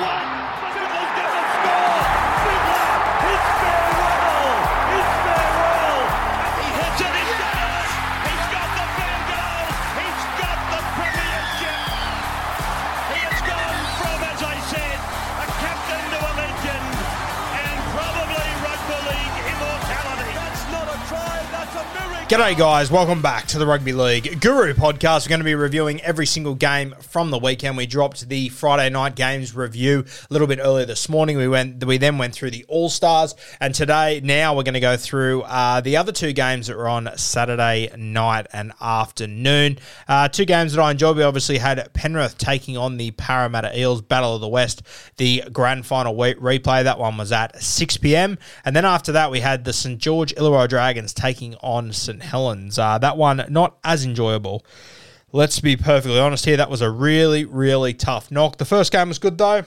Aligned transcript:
Newcastle 0.00 0.39
G'day, 22.30 22.56
guys. 22.56 22.92
Welcome 22.92 23.22
back 23.22 23.48
to 23.48 23.58
the 23.58 23.66
Rugby 23.66 23.92
League 23.92 24.40
Guru 24.40 24.72
podcast. 24.72 25.26
We're 25.26 25.30
going 25.30 25.40
to 25.40 25.44
be 25.44 25.56
reviewing 25.56 26.00
every 26.02 26.26
single 26.26 26.54
game 26.54 26.94
from 27.00 27.32
the 27.32 27.40
weekend. 27.40 27.76
We 27.76 27.86
dropped 27.86 28.28
the 28.28 28.50
Friday 28.50 28.88
night 28.88 29.16
games 29.16 29.52
review 29.52 30.04
a 30.06 30.32
little 30.32 30.46
bit 30.46 30.60
earlier 30.62 30.86
this 30.86 31.08
morning. 31.08 31.38
We 31.38 31.48
went, 31.48 31.84
we 31.84 31.98
then 31.98 32.18
went 32.18 32.32
through 32.32 32.52
the 32.52 32.64
All 32.68 32.88
Stars, 32.88 33.34
and 33.58 33.74
today, 33.74 34.20
now 34.22 34.54
we're 34.54 34.62
going 34.62 34.74
to 34.74 34.80
go 34.80 34.96
through 34.96 35.42
uh, 35.42 35.80
the 35.80 35.96
other 35.96 36.12
two 36.12 36.32
games 36.32 36.68
that 36.68 36.76
were 36.76 36.86
on 36.86 37.10
Saturday 37.16 37.90
night 37.96 38.46
and 38.52 38.74
afternoon. 38.80 39.80
Uh, 40.06 40.28
two 40.28 40.44
games 40.44 40.72
that 40.74 40.80
I 40.80 40.92
enjoyed. 40.92 41.16
We 41.16 41.24
obviously 41.24 41.58
had 41.58 41.92
Penrith 41.94 42.38
taking 42.38 42.76
on 42.76 42.96
the 42.96 43.10
Parramatta 43.10 43.76
Eels, 43.76 44.02
Battle 44.02 44.36
of 44.36 44.40
the 44.40 44.46
West, 44.46 44.84
the 45.16 45.42
grand 45.52 45.84
final 45.84 46.14
replay. 46.14 46.84
That 46.84 47.00
one 47.00 47.16
was 47.16 47.32
at 47.32 47.60
6 47.60 47.96
p.m. 47.96 48.38
And 48.64 48.76
then 48.76 48.84
after 48.84 49.10
that, 49.10 49.32
we 49.32 49.40
had 49.40 49.64
the 49.64 49.72
St 49.72 49.98
George 49.98 50.32
Illawarra 50.36 50.68
Dragons 50.68 51.12
taking 51.12 51.56
on 51.56 51.92
St 51.92 52.19
Helens. 52.20 52.78
Uh, 52.78 52.98
that 52.98 53.16
one 53.16 53.44
not 53.48 53.78
as 53.84 54.04
enjoyable. 54.04 54.64
Let's 55.32 55.60
be 55.60 55.76
perfectly 55.76 56.18
honest 56.18 56.44
here. 56.44 56.56
That 56.56 56.70
was 56.70 56.82
a 56.82 56.90
really, 56.90 57.44
really 57.44 57.94
tough 57.94 58.30
knock. 58.30 58.56
The 58.56 58.64
first 58.64 58.90
game 58.92 59.08
was 59.08 59.18
good 59.18 59.38
though. 59.38 59.64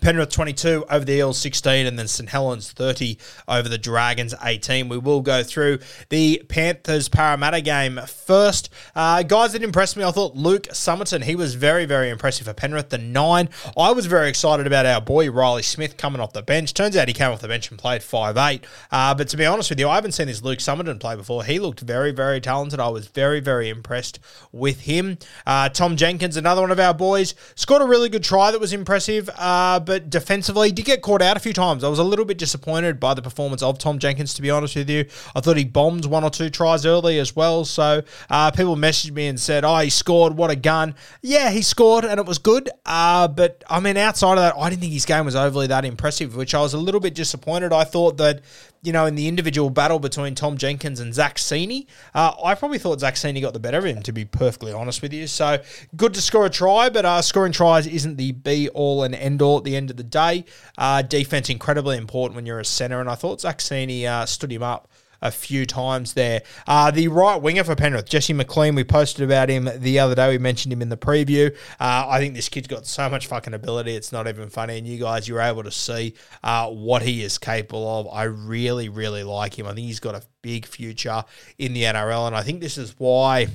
Penrith 0.00 0.30
22 0.30 0.86
over 0.88 1.04
the 1.04 1.14
Eels 1.14 1.38
16 1.38 1.84
and 1.84 1.98
then 1.98 2.06
St 2.06 2.28
Helens 2.28 2.70
30 2.70 3.18
over 3.48 3.68
the 3.68 3.76
Dragons 3.76 4.34
18. 4.40 4.88
We 4.88 4.96
will 4.96 5.20
go 5.20 5.42
through 5.42 5.80
the 6.08 6.42
Panthers 6.48 7.08
Parramatta 7.08 7.60
game 7.60 8.00
first. 8.06 8.70
Uh, 8.94 9.22
guys 9.24 9.52
that 9.52 9.62
impressed 9.62 9.96
me, 9.96 10.04
I 10.04 10.12
thought 10.12 10.36
Luke 10.36 10.68
Sommerton, 10.68 11.24
he 11.24 11.34
was 11.34 11.54
very, 11.54 11.86
very 11.86 12.08
impressive 12.08 12.46
for 12.46 12.54
Penrith. 12.54 12.90
The 12.90 12.98
nine, 12.98 13.50
I 13.76 13.90
was 13.90 14.06
very 14.06 14.28
excited 14.28 14.66
about 14.66 14.86
our 14.86 15.00
boy 15.00 15.28
Riley 15.30 15.62
Smith 15.62 15.96
coming 15.96 16.20
off 16.20 16.32
the 16.32 16.42
bench. 16.42 16.72
Turns 16.72 16.96
out 16.96 17.08
he 17.08 17.14
came 17.14 17.30
off 17.32 17.40
the 17.40 17.48
bench 17.48 17.68
and 17.68 17.78
played 17.78 18.00
5'8. 18.00 18.62
Uh, 18.92 19.14
but 19.14 19.28
to 19.28 19.36
be 19.36 19.44
honest 19.44 19.70
with 19.70 19.80
you, 19.80 19.88
I 19.88 19.96
haven't 19.96 20.12
seen 20.12 20.28
this 20.28 20.42
Luke 20.42 20.60
Sommerton 20.60 21.00
play 21.00 21.16
before. 21.16 21.42
He 21.44 21.58
looked 21.58 21.80
very, 21.80 22.12
very 22.12 22.40
talented. 22.40 22.78
I 22.78 22.88
was 22.88 23.08
very, 23.08 23.40
very 23.40 23.68
impressed 23.68 24.20
with 24.52 24.82
him. 24.82 25.18
Uh, 25.44 25.68
Tom 25.68 25.96
Jenkins, 25.96 26.36
another 26.36 26.60
one 26.60 26.70
of 26.70 26.80
our 26.80 26.94
boys, 26.94 27.34
scored 27.56 27.82
a 27.82 27.86
really 27.86 28.08
good 28.08 28.24
try 28.24 28.52
that 28.52 28.60
was 28.60 28.72
impressive. 28.72 29.28
Uh, 29.36 29.79
but 29.80 30.10
defensively, 30.10 30.68
he 30.68 30.72
did 30.72 30.84
get 30.84 31.02
caught 31.02 31.22
out 31.22 31.36
a 31.36 31.40
few 31.40 31.52
times. 31.52 31.82
I 31.82 31.88
was 31.88 31.98
a 31.98 32.04
little 32.04 32.24
bit 32.24 32.38
disappointed 32.38 33.00
by 33.00 33.14
the 33.14 33.22
performance 33.22 33.62
of 33.62 33.78
Tom 33.78 33.98
Jenkins, 33.98 34.34
to 34.34 34.42
be 34.42 34.50
honest 34.50 34.76
with 34.76 34.88
you. 34.88 35.06
I 35.34 35.40
thought 35.40 35.56
he 35.56 35.64
bombed 35.64 36.04
one 36.04 36.24
or 36.24 36.30
two 36.30 36.50
tries 36.50 36.86
early 36.86 37.18
as 37.18 37.34
well. 37.34 37.64
So 37.64 38.02
uh, 38.28 38.50
people 38.50 38.76
messaged 38.76 39.12
me 39.12 39.26
and 39.26 39.38
said, 39.38 39.64
oh, 39.64 39.78
he 39.78 39.90
scored. 39.90 40.36
What 40.36 40.50
a 40.50 40.56
gun. 40.56 40.94
Yeah, 41.22 41.50
he 41.50 41.62
scored 41.62 42.04
and 42.04 42.20
it 42.20 42.26
was 42.26 42.38
good. 42.38 42.70
Uh, 42.86 43.28
but 43.28 43.64
I 43.68 43.80
mean, 43.80 43.96
outside 43.96 44.32
of 44.32 44.38
that, 44.38 44.54
I 44.56 44.70
didn't 44.70 44.82
think 44.82 44.92
his 44.92 45.06
game 45.06 45.24
was 45.24 45.36
overly 45.36 45.66
that 45.68 45.84
impressive, 45.84 46.36
which 46.36 46.54
I 46.54 46.60
was 46.60 46.74
a 46.74 46.78
little 46.78 47.00
bit 47.00 47.14
disappointed. 47.14 47.72
I 47.72 47.84
thought 47.84 48.16
that 48.18 48.42
you 48.82 48.92
know, 48.92 49.06
in 49.06 49.14
the 49.14 49.28
individual 49.28 49.70
battle 49.70 49.98
between 49.98 50.34
Tom 50.34 50.56
Jenkins 50.56 51.00
and 51.00 51.14
Zach 51.14 51.36
Cini, 51.36 51.86
uh, 52.14 52.32
I 52.42 52.54
probably 52.54 52.78
thought 52.78 53.00
Zach 53.00 53.14
Cini 53.14 53.40
got 53.40 53.52
the 53.52 53.60
better 53.60 53.78
of 53.78 53.84
him, 53.84 54.02
to 54.02 54.12
be 54.12 54.24
perfectly 54.24 54.72
honest 54.72 55.02
with 55.02 55.12
you. 55.12 55.26
So 55.26 55.58
good 55.96 56.14
to 56.14 56.22
score 56.22 56.46
a 56.46 56.50
try, 56.50 56.88
but 56.88 57.04
uh, 57.04 57.22
scoring 57.22 57.52
tries 57.52 57.86
isn't 57.86 58.16
the 58.16 58.32
be 58.32 58.68
all 58.70 59.02
and 59.02 59.14
end 59.14 59.42
all 59.42 59.58
at 59.58 59.64
the 59.64 59.76
end 59.76 59.90
of 59.90 59.96
the 59.96 60.02
day. 60.02 60.44
Uh, 60.78 61.02
defense 61.02 61.50
incredibly 61.50 61.96
important 61.96 62.36
when 62.36 62.46
you're 62.46 62.60
a 62.60 62.64
center, 62.64 63.00
and 63.00 63.10
I 63.10 63.14
thought 63.14 63.42
Zach 63.42 63.58
Cini 63.58 64.06
uh, 64.06 64.26
stood 64.26 64.52
him 64.52 64.62
up 64.62 64.89
a 65.22 65.30
few 65.30 65.66
times 65.66 66.14
there. 66.14 66.42
Uh, 66.66 66.90
the 66.90 67.08
right 67.08 67.40
winger 67.40 67.64
for 67.64 67.74
Penrith, 67.76 68.08
Jesse 68.08 68.32
McLean, 68.32 68.74
we 68.74 68.84
posted 68.84 69.24
about 69.24 69.48
him 69.48 69.68
the 69.76 69.98
other 69.98 70.14
day. 70.14 70.30
We 70.30 70.38
mentioned 70.38 70.72
him 70.72 70.82
in 70.82 70.88
the 70.88 70.96
preview. 70.96 71.54
Uh, 71.78 72.06
I 72.08 72.18
think 72.18 72.34
this 72.34 72.48
kid's 72.48 72.68
got 72.68 72.86
so 72.86 73.08
much 73.08 73.26
fucking 73.26 73.54
ability. 73.54 73.94
It's 73.94 74.12
not 74.12 74.26
even 74.28 74.48
funny. 74.48 74.78
And 74.78 74.86
you 74.86 74.98
guys, 74.98 75.28
you're 75.28 75.40
able 75.40 75.62
to 75.64 75.70
see 75.70 76.14
uh, 76.42 76.68
what 76.68 77.02
he 77.02 77.22
is 77.22 77.38
capable 77.38 78.00
of. 78.00 78.08
I 78.12 78.24
really, 78.24 78.88
really 78.88 79.24
like 79.24 79.58
him. 79.58 79.66
I 79.66 79.74
think 79.74 79.86
he's 79.86 80.00
got 80.00 80.14
a 80.14 80.22
big 80.42 80.66
future 80.66 81.24
in 81.58 81.72
the 81.72 81.84
NRL. 81.84 82.26
And 82.26 82.36
I 82.36 82.42
think 82.42 82.60
this 82.60 82.78
is 82.78 82.94
why 82.98 83.48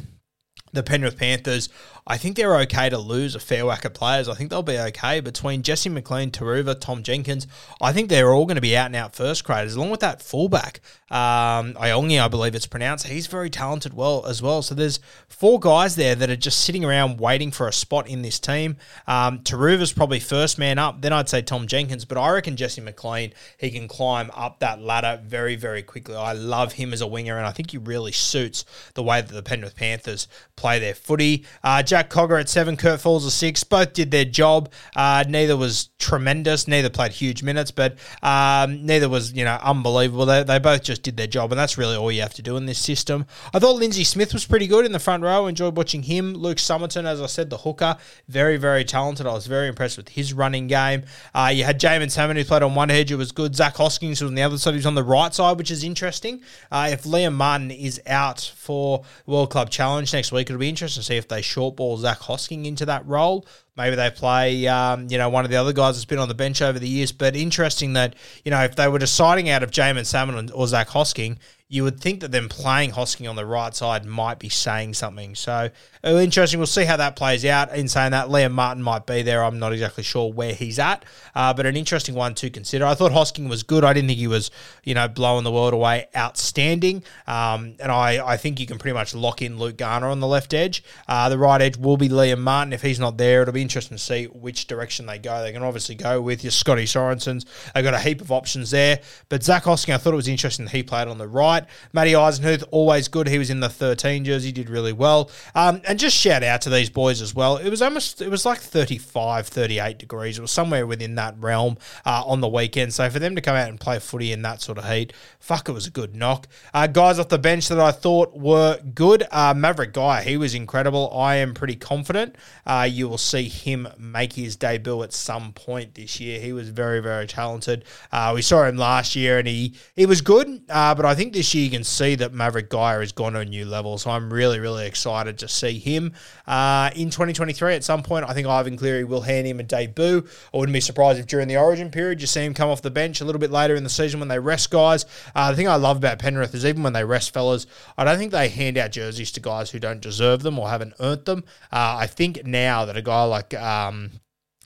the 0.76 0.84
Penrith 0.84 1.18
Panthers, 1.18 1.70
I 2.07 2.17
think 2.17 2.35
they're 2.35 2.57
okay 2.57 2.89
to 2.89 2.99
lose 2.99 3.33
a 3.33 3.39
fair 3.39 3.66
whack 3.66 3.83
of 3.83 3.95
players. 3.95 4.29
I 4.29 4.35
think 4.35 4.51
they'll 4.51 4.61
be 4.61 4.77
okay. 4.77 5.21
Between 5.21 5.63
Jesse 5.63 5.89
McLean, 5.89 6.29
Turuva, 6.29 6.79
Tom 6.79 7.01
Jenkins, 7.01 7.47
I 7.81 7.93
think 7.93 8.09
they're 8.09 8.31
all 8.31 8.45
going 8.45 8.55
to 8.55 8.61
be 8.61 8.77
out 8.77 8.85
and 8.85 8.95
out 8.95 9.16
first 9.16 9.43
graders, 9.43 9.75
along 9.75 9.89
with 9.89 10.01
that 10.01 10.21
fullback. 10.21 10.81
Um, 11.09 11.73
Iongi, 11.73 12.21
I 12.21 12.27
believe 12.27 12.53
it's 12.53 12.67
pronounced. 12.67 13.07
He's 13.07 13.25
very 13.25 13.49
talented 13.49 13.95
well 13.95 14.23
as 14.27 14.39
well. 14.39 14.61
So 14.61 14.75
there's 14.75 14.99
four 15.27 15.59
guys 15.59 15.95
there 15.95 16.13
that 16.13 16.29
are 16.29 16.35
just 16.35 16.61
sitting 16.61 16.85
around 16.85 17.19
waiting 17.19 17.49
for 17.49 17.67
a 17.67 17.73
spot 17.73 18.07
in 18.07 18.22
this 18.22 18.39
team. 18.39 18.77
Um, 19.07 19.39
Turuva's 19.39 19.91
probably 19.91 20.19
first 20.19 20.59
man 20.59 20.77
up. 20.77 21.01
Then 21.01 21.11
I'd 21.11 21.29
say 21.29 21.41
Tom 21.41 21.66
Jenkins, 21.66 22.05
but 22.05 22.19
I 22.19 22.31
reckon 22.31 22.55
Jesse 22.55 22.81
McLean, 22.81 23.33
he 23.57 23.72
can 23.72 23.87
climb 23.87 24.29
up 24.35 24.59
that 24.59 24.79
ladder 24.79 25.19
very, 25.25 25.55
very 25.55 25.81
quickly. 25.81 26.16
I 26.16 26.33
love 26.33 26.73
him 26.73 26.93
as 26.93 27.01
a 27.01 27.07
winger, 27.07 27.37
and 27.37 27.47
I 27.47 27.51
think 27.51 27.72
he 27.72 27.79
really 27.79 28.11
suits 28.11 28.63
the 28.93 29.01
way 29.01 29.22
that 29.22 29.33
the 29.33 29.43
Penrith 29.43 29.75
Panthers 29.75 30.27
play 30.55 30.77
their 30.77 30.93
footy. 30.93 31.45
Uh, 31.63 31.81
Jack 31.95 32.09
Cogger 32.09 32.38
at 32.38 32.50
seven, 32.50 32.75
Kurt 32.75 33.00
Falls 33.00 33.25
at 33.25 33.31
six. 33.31 33.63
Both 33.63 33.94
did 33.94 34.11
their 34.11 34.25
job. 34.25 34.69
Uh, 34.97 35.23
neither 35.29 35.56
was 35.56 35.91
tremendous. 35.97 36.67
Neither 36.67 36.90
played 36.90 37.14
huge 37.14 37.41
minutes, 37.41 37.72
but 37.72 37.96
um, 38.22 38.85
neither 38.85 39.08
was 39.08 39.31
you 39.31 39.46
know 39.46 39.58
unbelievable. 39.64 40.25
They, 40.25 40.43
they 40.43 40.59
both 40.59 40.84
just 40.84 41.03
did 41.03 41.16
their 41.16 41.25
job, 41.28 41.53
and 41.53 41.58
that's 41.58 41.78
really 41.78 41.96
all 41.96 42.11
you 42.11 42.20
have 42.20 42.34
to 42.34 42.41
do 42.41 42.58
in 42.58 42.66
this 42.66 42.79
system. 42.79 43.25
I 43.53 43.59
thought 43.59 43.78
Lindsay 43.78 44.03
Smith 44.03 44.34
was 44.34 44.46
pretty 44.46 44.67
good 44.67 44.85
in 44.85 44.91
the 44.91 44.99
front 44.99 45.23
row. 45.23 45.47
Enjoyed 45.47 45.78
watching 45.78 46.03
him. 46.03 46.34
Luke 46.34 46.58
Sommerton, 46.58 47.05
as 47.05 47.22
I 47.22 47.28
said, 47.28 47.49
the 47.49 47.59
hooker, 47.59 47.96
very 48.28 48.58
very 48.58 48.84
talented. 48.84 49.25
I 49.25 49.31
was 49.31 49.47
very 49.47 49.70
impressed 49.70 49.96
with 49.96 50.09
his 50.09 50.34
running 50.34 50.67
game. 50.67 51.03
Uh, 51.34 51.53
you 51.53 51.64
had 51.64 51.79
Jaeman 51.79 52.11
Salmon 52.11 52.35
who 52.35 52.43
played 52.43 52.61
on 52.61 52.75
one 52.75 52.91
edge. 52.91 53.14
It 53.14 53.16
was 53.16 53.31
good. 53.31 53.55
Zach 53.55 53.78
Hoskins 53.78 54.20
was 54.20 54.31
on 54.31 54.35
the 54.35 54.43
other 54.43 54.58
side. 54.58 54.72
He 54.72 54.79
was 54.79 54.85
on 54.85 54.96
the 54.96 55.03
right 55.03 55.34
side, 55.34 55.58
which 55.58 55.72
is 55.72 55.81
interesting. 55.81 56.41
Uh, 56.70 56.90
if 56.91 57.03
Liam 57.03 57.35
Martin 57.35 57.72
is 57.72 58.02
out 58.05 58.52
for 58.58 59.05
World 59.25 59.49
Club 59.49 59.70
Challenge 59.70 60.11
next 60.11 60.34
week, 60.34 60.49
it'll 60.49 60.59
be 60.59 60.67
interesting 60.67 60.99
to 60.99 61.08
see 61.08 61.16
if 61.16 61.29
they 61.29 61.41
short 61.41 61.78
ball 61.78 61.84
Zach 61.97 62.20
Hosking 62.20 62.66
into 62.66 62.85
that 62.85 63.05
role. 63.08 63.46
Maybe 63.78 63.96
they 63.96 64.09
play, 64.09 64.67
um, 64.67 65.08
you 65.09 65.17
know, 65.17 65.29
one 65.29 65.43
of 65.43 65.52
the 65.52 65.58
other 65.58 65.73
guys 65.73 65.96
that's 65.96 66.05
been 66.05 66.20
on 66.20 66.29
the 66.29 66.34
bench 66.34 66.61
over 66.61 66.79
the 66.79 66.87
years. 66.87 67.11
But 67.11 67.35
interesting 67.35 67.93
that, 67.93 68.16
you 68.43 68.52
know, 68.52 68.61
if 68.64 68.76
they 68.76 68.87
were 68.87 68.99
deciding 68.99 69.49
out 69.49 69.64
of 69.64 69.72
Jaeman 69.72 70.05
Salmon 70.05 70.49
or 70.52 70.67
Zach 70.67 70.90
Hosking, 70.90 71.37
you 71.67 71.84
would 71.84 72.00
think 72.00 72.20
that 72.20 72.32
them 72.32 72.47
playing 72.47 72.91
Hosking 72.91 73.28
on 73.28 73.35
the 73.35 73.46
right 73.46 73.76
side 73.76 74.06
might 74.06 74.38
be 74.38 74.50
saying 74.50 74.94
something. 74.94 75.34
So 75.34 75.72
interesting. 76.03 76.59
We'll 76.59 76.67
see 76.67 76.85
how 76.85 76.97
that 76.97 77.16
plays 77.16 77.44
out. 77.44 77.76
In 77.76 77.88
saying 77.88 78.12
that, 78.12 78.28
Liam 78.28 78.52
Martin 78.52 78.84
might 78.84 79.08
be 79.08 79.23
there. 79.23 79.44
I'm 79.44 79.58
not 79.58 79.73
exactly 79.73 80.03
sure 80.03 80.32
where 80.32 80.53
he's 80.53 80.78
at, 80.78 81.03
uh, 81.34 81.56
but 81.56 81.66
an 81.66 81.76
interesting 81.76 82.14
one 82.14 82.35
to 82.35 82.52
consider. 82.52 82.85
I 82.85 82.94
thought 82.94 83.12
Hosking 83.12 83.50
was 83.50 83.64
good. 83.64 83.84
I 83.84 83.94
didn't 83.94 84.09
think 84.09 84.20
he 84.20 84.28
was, 84.28 84.52
you 84.84 84.94
know, 84.94 85.08
blowing 85.08 85.44
the 85.44 85.52
world 85.52 85.73
away, 85.73 86.06
outstanding. 86.16 87.03
Um, 87.26 87.76
and 87.79 87.91
I, 87.91 88.23
I 88.26 88.38
think 88.38 88.59
you 88.59 88.68
can 88.68 88.78
pretty 88.78 88.94
much 88.94 89.16
lock 89.16 89.41
in 89.41 89.58
Luke 89.58 89.78
Garner 89.78 90.08
on 90.08 90.20
the 90.20 90.28
left 90.28 90.53
edge. 90.53 90.84
Uh, 91.08 91.29
the 91.29 91.40
right 91.40 91.61
edge 91.61 91.78
will 91.78 91.97
be 91.97 92.09
Liam 92.09 92.41
Martin. 92.41 92.73
If 92.73 92.84
he's 92.84 93.00
not 93.00 93.18
there, 93.18 93.41
it'll 93.41 93.53
be 93.56 93.64
interesting 93.64 93.97
to 93.97 94.03
see 94.03 94.26
which 94.26 94.68
direction 94.68 95.08
they 95.08 95.18
go. 95.18 95.41
They 95.41 95.52
can 95.52 95.64
obviously 95.64 95.96
go 95.96 96.22
with 96.22 96.44
your 96.44 96.52
Scotty 96.52 96.85
Sorensens. 96.85 97.46
They've 97.73 97.84
got 97.84 97.96
a 97.96 98.00
heap 98.00 98.22
of 98.22 98.32
options 98.32 98.70
there. 98.70 99.00
But 99.29 99.41
Zach 99.41 99.64
Hosking, 99.64 99.96
I 99.96 99.97
thought 99.97 100.14
it 100.14 100.18
was 100.18 100.28
interesting 100.28 100.66
that 100.66 100.72
he 100.72 100.84
played 100.84 101.08
on 101.08 101.18
the 101.18 101.28
right. 101.28 101.54
Matty 101.93 102.13
Eisenhuth, 102.13 102.63
always 102.72 103.07
good. 103.07 103.28
He 103.28 103.37
was 103.37 103.49
in 103.49 103.59
the 103.59 103.69
13 103.69 104.25
jersey, 104.25 104.52
did 104.52 104.69
really 104.69 104.93
well. 104.93 105.29
Um, 105.53 105.81
and 105.87 105.99
just 105.99 106.16
shout 106.16 106.43
out 106.43 106.61
to 106.61 106.69
these 106.69 106.90
boys 106.90 107.22
as 107.22 107.34
well. 107.34 107.57
It 107.57 107.69
was 107.69 107.81
almost, 107.81 108.22
it 108.22 108.29
was 108.29 108.46
like 108.46 108.59
35, 108.59 109.47
38 109.47 109.97
degrees. 109.97 110.37
It 110.37 110.41
was 110.41 110.52
somewhere 110.52 110.87
within 110.87 111.16
that 111.16 111.35
realm 111.40 111.78
uh, 112.05 112.23
on 112.25 112.41
the 112.41 112.47
weekend. 112.47 112.93
So 112.93 113.09
for 113.09 113.19
them 113.19 113.35
to 113.35 113.41
come 113.41 113.55
out 113.55 113.69
and 113.69 113.79
play 113.79 113.99
footy 113.99 114.31
in 114.31 114.41
that 114.43 114.61
sort 114.61 114.78
of 114.78 114.90
heat, 114.90 115.13
fuck, 115.40 115.69
it 115.69 115.73
was 115.73 115.87
a 115.87 115.91
good 115.91 116.16
knock. 116.16 116.47
Uh, 116.73 116.87
guys 116.87 117.19
off 117.19 117.29
the 117.29 117.37
bench 117.37 117.67
that 117.69 117.79
I 117.79 117.91
thought 117.91 118.35
were 118.35 118.79
good. 118.93 119.23
Uh, 119.31 119.53
Mavrik 119.53 119.93
Geyer, 119.93 120.22
he 120.22 120.37
was 120.37 120.53
incredible. 120.53 121.11
I 121.16 121.35
am 121.35 121.53
pretty 121.53 121.75
confident 121.75 122.35
uh, 122.66 122.87
you 122.90 123.08
will 123.08 123.17
see 123.17 123.47
him 123.47 123.87
make 123.97 124.34
his 124.34 124.55
debut 124.55 125.03
at 125.03 125.13
some 125.13 125.53
point 125.53 125.96
this 125.96 126.19
year. 126.19 126.40
He 126.40 126.53
was 126.53 126.69
very, 126.69 126.99
very 126.99 127.28
talented. 127.28 127.85
Uh, 128.11 128.31
we 128.34 128.41
saw 128.41 128.63
him 128.66 128.78
last 128.78 129.16
year 129.16 129.37
and 129.37 129.47
he, 129.47 129.75
he 129.96 130.05
was 130.05 130.22
good, 130.22 130.61
uh, 130.69 130.96
but 130.96 131.05
I 131.05 131.16
think 131.16 131.34
this 131.34 131.45
year 131.53 131.66
you 131.66 131.70
can 131.70 131.84
see 131.84 132.16
that 132.16 132.34
Mavrik 132.34 132.70
Geyer 132.70 133.00
has 133.00 133.12
gone 133.12 133.34
to 133.34 133.40
a 133.40 133.46
new 133.46 133.66
level. 133.66 133.97
So 133.97 134.09
I'm 134.09 134.32
really, 134.32 134.59
really 134.59 134.88
excited 134.88 135.38
to 135.40 135.47
see 135.47 135.78
him 135.80 136.14
uh, 136.47 136.90
in 136.96 137.09
2023 137.09 137.76
at 137.76 137.84
some 137.84 138.03
point. 138.03 138.26
I 138.26 138.34
think 138.34 138.47
Ivan 138.47 138.78
Cleary 138.78 139.03
will 139.03 139.22
hand 139.22 139.47
him 139.47 139.59
a 139.59 139.64
debut. 139.64 140.26
I 140.53 140.58
wouldn't 140.58 140.74
be 140.74 140.82
surprised 140.82 141.20
if 141.20 141.28
during 141.28 141.47
the 141.47 141.58
origin 141.58 141.92
period 141.92 142.22
you 142.22 142.28
see 142.28 142.44
him 142.44 142.53
come 142.53 142.70
off 142.70 142.82
the 142.82 142.92
bench 142.92 143.22
a 143.22 143.26
little 143.26 143.40
bit 143.40 143.52
later 143.52 143.76
in 143.76 143.84
the 143.84 143.90
season 143.90 144.20
when 144.20 144.30
they 144.30 144.40
rest 144.40 144.72
guys. 144.72 145.06
Uh, 145.36 145.52
the 145.52 145.58
thing 145.58 145.68
I 145.68 145.76
love 145.76 145.97
about 145.97 146.20
Penrith 146.20 146.56
is 146.56 146.66
even 146.66 146.84
when 146.84 146.94
they 146.94 147.03
rest 147.03 147.34
fellas, 147.34 147.68
I 147.97 148.03
don't 148.03 148.18
think 148.18 148.32
they 148.32 148.50
hand 148.50 148.78
out 148.78 148.92
jerseys 148.92 149.32
to 149.34 149.40
guys 149.40 149.72
who 149.72 149.80
don't 149.80 150.02
deserve 150.02 150.42
them 150.44 150.58
or 150.58 150.70
haven't 150.70 150.94
earned 151.00 151.26
them. 151.26 151.44
Uh, 151.72 151.97
I 152.00 152.08
think 152.08 152.46
now 152.46 152.86
that 152.86 152.97
a 152.97 153.02
guy 153.02 153.24
like 153.24 153.53
um, 153.53 154.12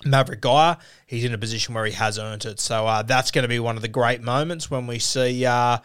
Mavrik 0.06 0.42
Geyer, 0.42 0.78
he's 1.06 1.26
in 1.26 1.34
a 1.34 1.38
position 1.38 1.74
where 1.74 1.86
he 1.86 1.92
has 1.94 2.18
earned 2.18 2.46
it. 2.46 2.60
So 2.60 2.88
uh, 2.88 3.02
that's 3.04 3.32
going 3.32 3.44
to 3.44 3.50
be 3.50 3.60
one 3.60 3.76
of 3.76 3.82
the 3.82 3.88
great 3.88 4.22
moments 4.22 4.72
when 4.72 4.88
we 4.88 5.00
see 5.00 5.46
uh, 5.46 5.80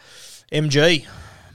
MG 0.55 1.05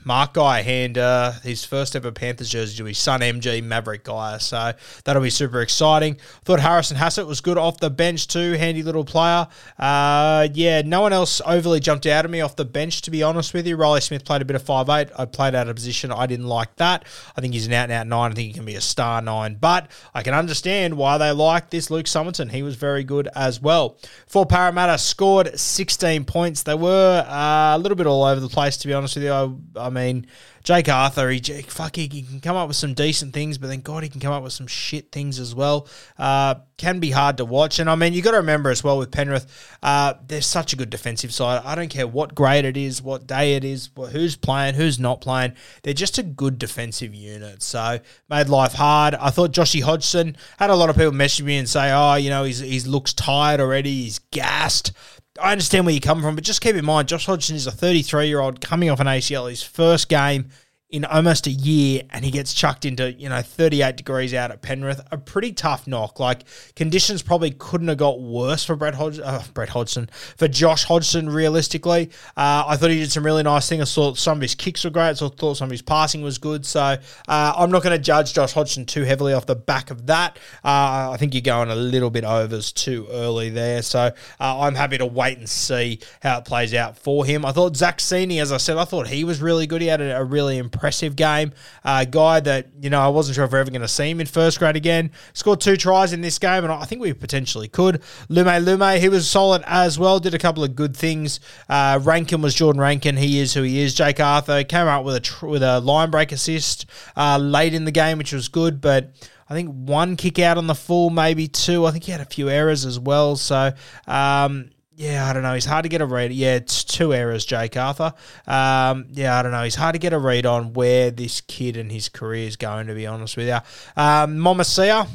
Mark 0.03 0.33
Geyer 0.33 0.63
hand 0.63 0.97
uh, 0.97 1.31
his 1.43 1.63
first 1.63 1.95
ever 1.95 2.11
Panthers 2.11 2.49
jersey 2.49 2.77
to 2.77 2.85
his 2.85 2.97
son 2.97 3.21
MG 3.21 3.61
Mavrik 3.61 4.03
Geyer. 4.03 4.39
So 4.39 4.73
that'll 5.03 5.21
be 5.21 5.29
super 5.29 5.61
exciting. 5.61 6.17
Thought 6.43 6.59
Harrison 6.59 6.97
Hassett 6.97 7.27
was 7.27 7.41
good 7.41 7.57
off 7.57 7.79
the 7.79 7.89
bench 7.89 8.27
too, 8.27 8.53
handy 8.53 8.83
little 8.83 9.05
player. 9.05 9.47
Uh, 9.77 10.47
yeah, 10.53 10.81
no 10.81 11.01
one 11.01 11.13
else 11.13 11.41
overly 11.45 11.79
jumped 11.79 12.05
out 12.05 12.25
at 12.25 12.31
me 12.31 12.41
off 12.41 12.55
the 12.55 12.65
bench 12.65 13.01
to 13.03 13.11
be 13.11 13.21
honest 13.21 13.53
with 13.53 13.67
you. 13.67 13.75
Riley 13.75 14.01
Smith 14.01 14.25
played 14.25 14.41
a 14.41 14.45
bit 14.45 14.55
of 14.55 14.63
five 14.63 14.89
eight. 14.89 15.09
I 15.17 15.25
played 15.25 15.55
out 15.55 15.67
of 15.67 15.75
position. 15.75 16.11
I 16.11 16.25
didn't 16.25 16.47
like 16.47 16.75
that. 16.77 17.05
I 17.35 17.41
think 17.41 17.53
he's 17.53 17.67
an 17.67 17.73
out 17.73 17.83
and 17.83 17.91
out 17.91 18.07
nine. 18.07 18.31
I 18.31 18.33
think 18.33 18.47
he 18.47 18.53
can 18.53 18.65
be 18.65 18.75
a 18.75 18.81
star 18.81 19.21
nine, 19.21 19.57
but 19.59 19.91
I 20.13 20.23
can 20.23 20.33
understand 20.33 20.97
why 20.97 21.17
they 21.17 21.31
like 21.31 21.69
this 21.69 21.91
Luke 21.91 22.07
Sommerton. 22.07 22.51
He 22.51 22.63
was 22.63 22.75
very 22.75 23.03
good 23.03 23.29
as 23.35 23.61
well. 23.61 23.97
For 24.27 24.45
Parramatta, 24.45 24.97
scored 24.97 25.59
16 25.59 26.25
points. 26.25 26.63
They 26.63 26.73
were 26.73 27.25
uh, 27.27 27.75
a 27.75 27.79
little 27.79 27.95
bit 27.95 28.07
all 28.07 28.23
over 28.23 28.39
the 28.39 28.49
place 28.49 28.77
to 28.77 28.87
be 28.87 28.93
honest 28.93 29.15
with 29.15 29.25
you. 29.25 29.31
I, 29.31 29.53
I 29.75 29.90
mean, 29.91 30.25
Jake 30.63 30.89
Arthur, 30.89 31.29
he 31.29 31.39
fuck, 31.39 31.95
he 31.95 32.07
can 32.07 32.39
come 32.39 32.55
up 32.55 32.67
with 32.67 32.77
some 32.77 32.93
decent 32.93 33.33
things, 33.33 33.57
but 33.57 33.67
then 33.67 33.81
God, 33.81 34.03
he 34.03 34.09
can 34.09 34.19
come 34.19 34.33
up 34.33 34.43
with 34.43 34.53
some 34.53 34.67
shit 34.67 35.11
things 35.11 35.39
as 35.39 35.55
well. 35.55 35.87
Uh, 36.17 36.55
can 36.77 36.99
be 36.99 37.11
hard 37.11 37.37
to 37.37 37.45
watch, 37.45 37.79
and 37.79 37.89
I 37.89 37.95
mean, 37.95 38.13
you 38.13 38.21
got 38.21 38.31
to 38.31 38.37
remember 38.37 38.69
as 38.69 38.83
well 38.83 38.97
with 38.97 39.11
Penrith, 39.11 39.77
uh, 39.83 40.15
they're 40.25 40.41
such 40.41 40.73
a 40.73 40.75
good 40.75 40.89
defensive 40.89 41.33
side. 41.33 41.61
I 41.63 41.75
don't 41.75 41.89
care 41.89 42.07
what 42.07 42.35
grade 42.35 42.65
it 42.65 42.77
is, 42.77 43.01
what 43.01 43.27
day 43.27 43.55
it 43.55 43.63
is, 43.63 43.89
who's 44.11 44.35
playing, 44.35 44.75
who's 44.75 44.99
not 44.99 45.21
playing. 45.21 45.53
They're 45.83 45.93
just 45.93 46.17
a 46.17 46.23
good 46.23 46.59
defensive 46.59 47.13
unit. 47.13 47.61
So 47.63 47.99
made 48.29 48.49
life 48.49 48.73
hard. 48.73 49.15
I 49.15 49.29
thought 49.29 49.51
Joshy 49.51 49.81
Hodgson 49.81 50.37
had 50.57 50.69
a 50.69 50.75
lot 50.75 50.89
of 50.89 50.95
people 50.95 51.11
message 51.11 51.45
me 51.45 51.57
and 51.57 51.69
say, 51.69 51.91
oh, 51.91 52.15
you 52.15 52.29
know, 52.29 52.43
he's 52.43 52.59
he 52.59 52.79
looks 52.81 53.13
tired 53.13 53.59
already. 53.59 54.03
He's 54.03 54.19
gassed. 54.31 54.91
I 55.39 55.53
understand 55.53 55.85
where 55.85 55.93
you 55.93 56.01
come 56.01 56.21
from, 56.21 56.35
but 56.35 56.43
just 56.43 56.61
keep 56.61 56.75
in 56.75 56.83
mind, 56.83 57.07
Josh 57.07 57.25
Hodgson 57.25 57.55
is 57.55 57.67
a 57.67 57.71
33 57.71 58.27
year 58.27 58.41
old 58.41 58.59
coming 58.59 58.89
off 58.89 58.99
an 58.99 59.07
ACL. 59.07 59.49
His 59.49 59.63
first 59.63 60.09
game 60.09 60.49
in 60.91 61.05
almost 61.05 61.47
a 61.47 61.51
year 61.51 62.01
and 62.09 62.25
he 62.25 62.31
gets 62.31 62.53
chucked 62.53 62.83
into, 62.83 63.13
you 63.13 63.29
know, 63.29 63.41
38 63.41 63.95
degrees 63.95 64.33
out 64.33 64.51
at 64.51 64.61
Penrith. 64.61 64.99
A 65.09 65.17
pretty 65.17 65.53
tough 65.53 65.87
knock. 65.87 66.19
Like, 66.19 66.43
conditions 66.75 67.21
probably 67.21 67.51
couldn't 67.51 67.87
have 67.87 67.97
got 67.97 68.19
worse 68.19 68.65
for 68.65 68.75
Brett, 68.75 68.95
Hodg- 68.95 69.21
uh, 69.23 69.41
Brett 69.53 69.69
Hodgson, 69.69 70.09
for 70.35 70.49
Josh 70.49 70.83
Hodgson, 70.83 71.29
realistically. 71.29 72.09
Uh, 72.35 72.65
I 72.67 72.75
thought 72.75 72.89
he 72.89 72.99
did 72.99 73.11
some 73.11 73.25
really 73.25 73.41
nice 73.41 73.69
things. 73.69 73.81
I 73.81 73.85
thought 73.85 74.17
some 74.17 74.39
of 74.39 74.41
his 74.41 74.53
kicks 74.53 74.83
were 74.83 74.89
great. 74.89 75.09
I 75.09 75.13
thought 75.13 75.55
some 75.55 75.67
of 75.67 75.71
his 75.71 75.81
passing 75.81 76.23
was 76.23 76.37
good. 76.37 76.65
So 76.65 76.81
uh, 76.81 76.97
I'm 77.27 77.71
not 77.71 77.83
going 77.83 77.95
to 77.95 78.03
judge 78.03 78.33
Josh 78.33 78.51
Hodgson 78.51 78.85
too 78.85 79.03
heavily 79.03 79.31
off 79.31 79.45
the 79.45 79.55
back 79.55 79.91
of 79.91 80.07
that. 80.07 80.37
Uh, 80.63 81.11
I 81.11 81.15
think 81.17 81.33
you're 81.33 81.41
going 81.41 81.69
a 81.69 81.75
little 81.75 82.09
bit 82.09 82.25
overs 82.25 82.73
too 82.73 83.07
early 83.11 83.49
there. 83.49 83.81
So 83.81 84.11
uh, 84.41 84.59
I'm 84.59 84.75
happy 84.75 84.97
to 84.97 85.05
wait 85.05 85.37
and 85.37 85.49
see 85.49 85.99
how 86.21 86.39
it 86.39 86.45
plays 86.45 86.73
out 86.73 86.97
for 86.97 87.25
him. 87.25 87.45
I 87.45 87.53
thought 87.53 87.77
Zach 87.77 87.99
Cini, 87.99 88.41
as 88.41 88.51
I 88.51 88.57
said, 88.57 88.75
I 88.75 88.83
thought 88.83 89.07
he 89.07 89.23
was 89.23 89.41
really 89.41 89.67
good. 89.67 89.81
He 89.81 89.87
had 89.87 90.01
a, 90.01 90.17
a 90.17 90.23
really 90.25 90.57
impressive 90.57 90.80
impressive 90.81 91.15
game. 91.15 91.53
Uh, 91.85 92.05
guy 92.05 92.39
that, 92.39 92.67
you 92.81 92.89
know, 92.89 92.99
I 92.99 93.07
wasn't 93.09 93.35
sure 93.35 93.45
if 93.45 93.51
we're 93.51 93.59
ever 93.59 93.69
going 93.69 93.83
to 93.83 93.87
see 93.87 94.09
him 94.09 94.19
in 94.19 94.25
first 94.25 94.57
grade 94.57 94.75
again. 94.75 95.11
Scored 95.33 95.61
two 95.61 95.77
tries 95.77 96.11
in 96.11 96.21
this 96.21 96.39
game, 96.39 96.63
and 96.63 96.73
I 96.73 96.85
think 96.85 97.01
we 97.01 97.13
potentially 97.13 97.67
could. 97.67 98.01
Lume 98.29 98.63
Lume, 98.63 98.99
he 98.99 99.07
was 99.07 99.29
solid 99.29 99.61
as 99.67 99.99
well, 99.99 100.19
did 100.19 100.33
a 100.33 100.39
couple 100.39 100.63
of 100.63 100.75
good 100.75 100.97
things. 100.97 101.39
Uh, 101.69 101.99
Rankin 102.01 102.41
was 102.41 102.55
Jordan 102.55 102.81
Rankin. 102.81 103.15
He 103.15 103.39
is 103.39 103.53
who 103.53 103.61
he 103.61 103.81
is. 103.81 103.93
Jake 103.93 104.19
Arthur 104.19 104.63
came 104.63 104.87
out 104.87 105.05
with 105.05 105.15
a, 105.15 105.19
tr- 105.19 105.45
with 105.45 105.61
a 105.61 105.79
line 105.79 106.09
break 106.09 106.31
assist 106.31 106.87
uh, 107.15 107.37
late 107.37 107.75
in 107.75 107.85
the 107.85 107.91
game, 107.91 108.17
which 108.17 108.33
was 108.33 108.47
good, 108.47 108.81
but. 108.81 109.11
I 109.49 109.53
think 109.53 109.69
one 109.69 110.15
kick 110.15 110.39
out 110.39 110.57
on 110.57 110.67
the 110.67 110.75
full, 110.75 111.09
maybe 111.09 111.49
two. 111.49 111.85
I 111.85 111.91
think 111.91 112.05
he 112.05 112.13
had 112.13 112.21
a 112.21 112.25
few 112.25 112.49
errors 112.49 112.85
as 112.85 112.97
well. 112.97 113.35
So, 113.35 113.73
um, 114.07 114.69
yeah, 115.01 115.27
I 115.27 115.33
don't 115.33 115.41
know. 115.41 115.55
He's 115.55 115.65
hard 115.65 115.81
to 115.81 115.89
get 115.89 116.01
a 116.01 116.05
read. 116.05 116.31
Yeah, 116.31 116.55
it's 116.57 116.83
two 116.83 117.11
errors, 117.11 117.43
Jake 117.43 117.75
Arthur. 117.75 118.13
Um, 118.45 119.07
yeah, 119.09 119.37
I 119.37 119.41
don't 119.41 119.51
know. 119.51 119.63
He's 119.63 119.73
hard 119.73 119.93
to 119.93 119.99
get 119.99 120.13
a 120.13 120.19
read 120.19 120.45
on 120.45 120.73
where 120.73 121.09
this 121.09 121.41
kid 121.41 121.75
and 121.75 121.91
his 121.91 122.07
career 122.07 122.47
is 122.47 122.55
going, 122.55 122.85
to 122.85 122.93
be 122.93 123.07
honest 123.07 123.35
with 123.35 123.47
you. 123.47 123.57
Um, 123.97 124.37
Momasia 124.37 125.07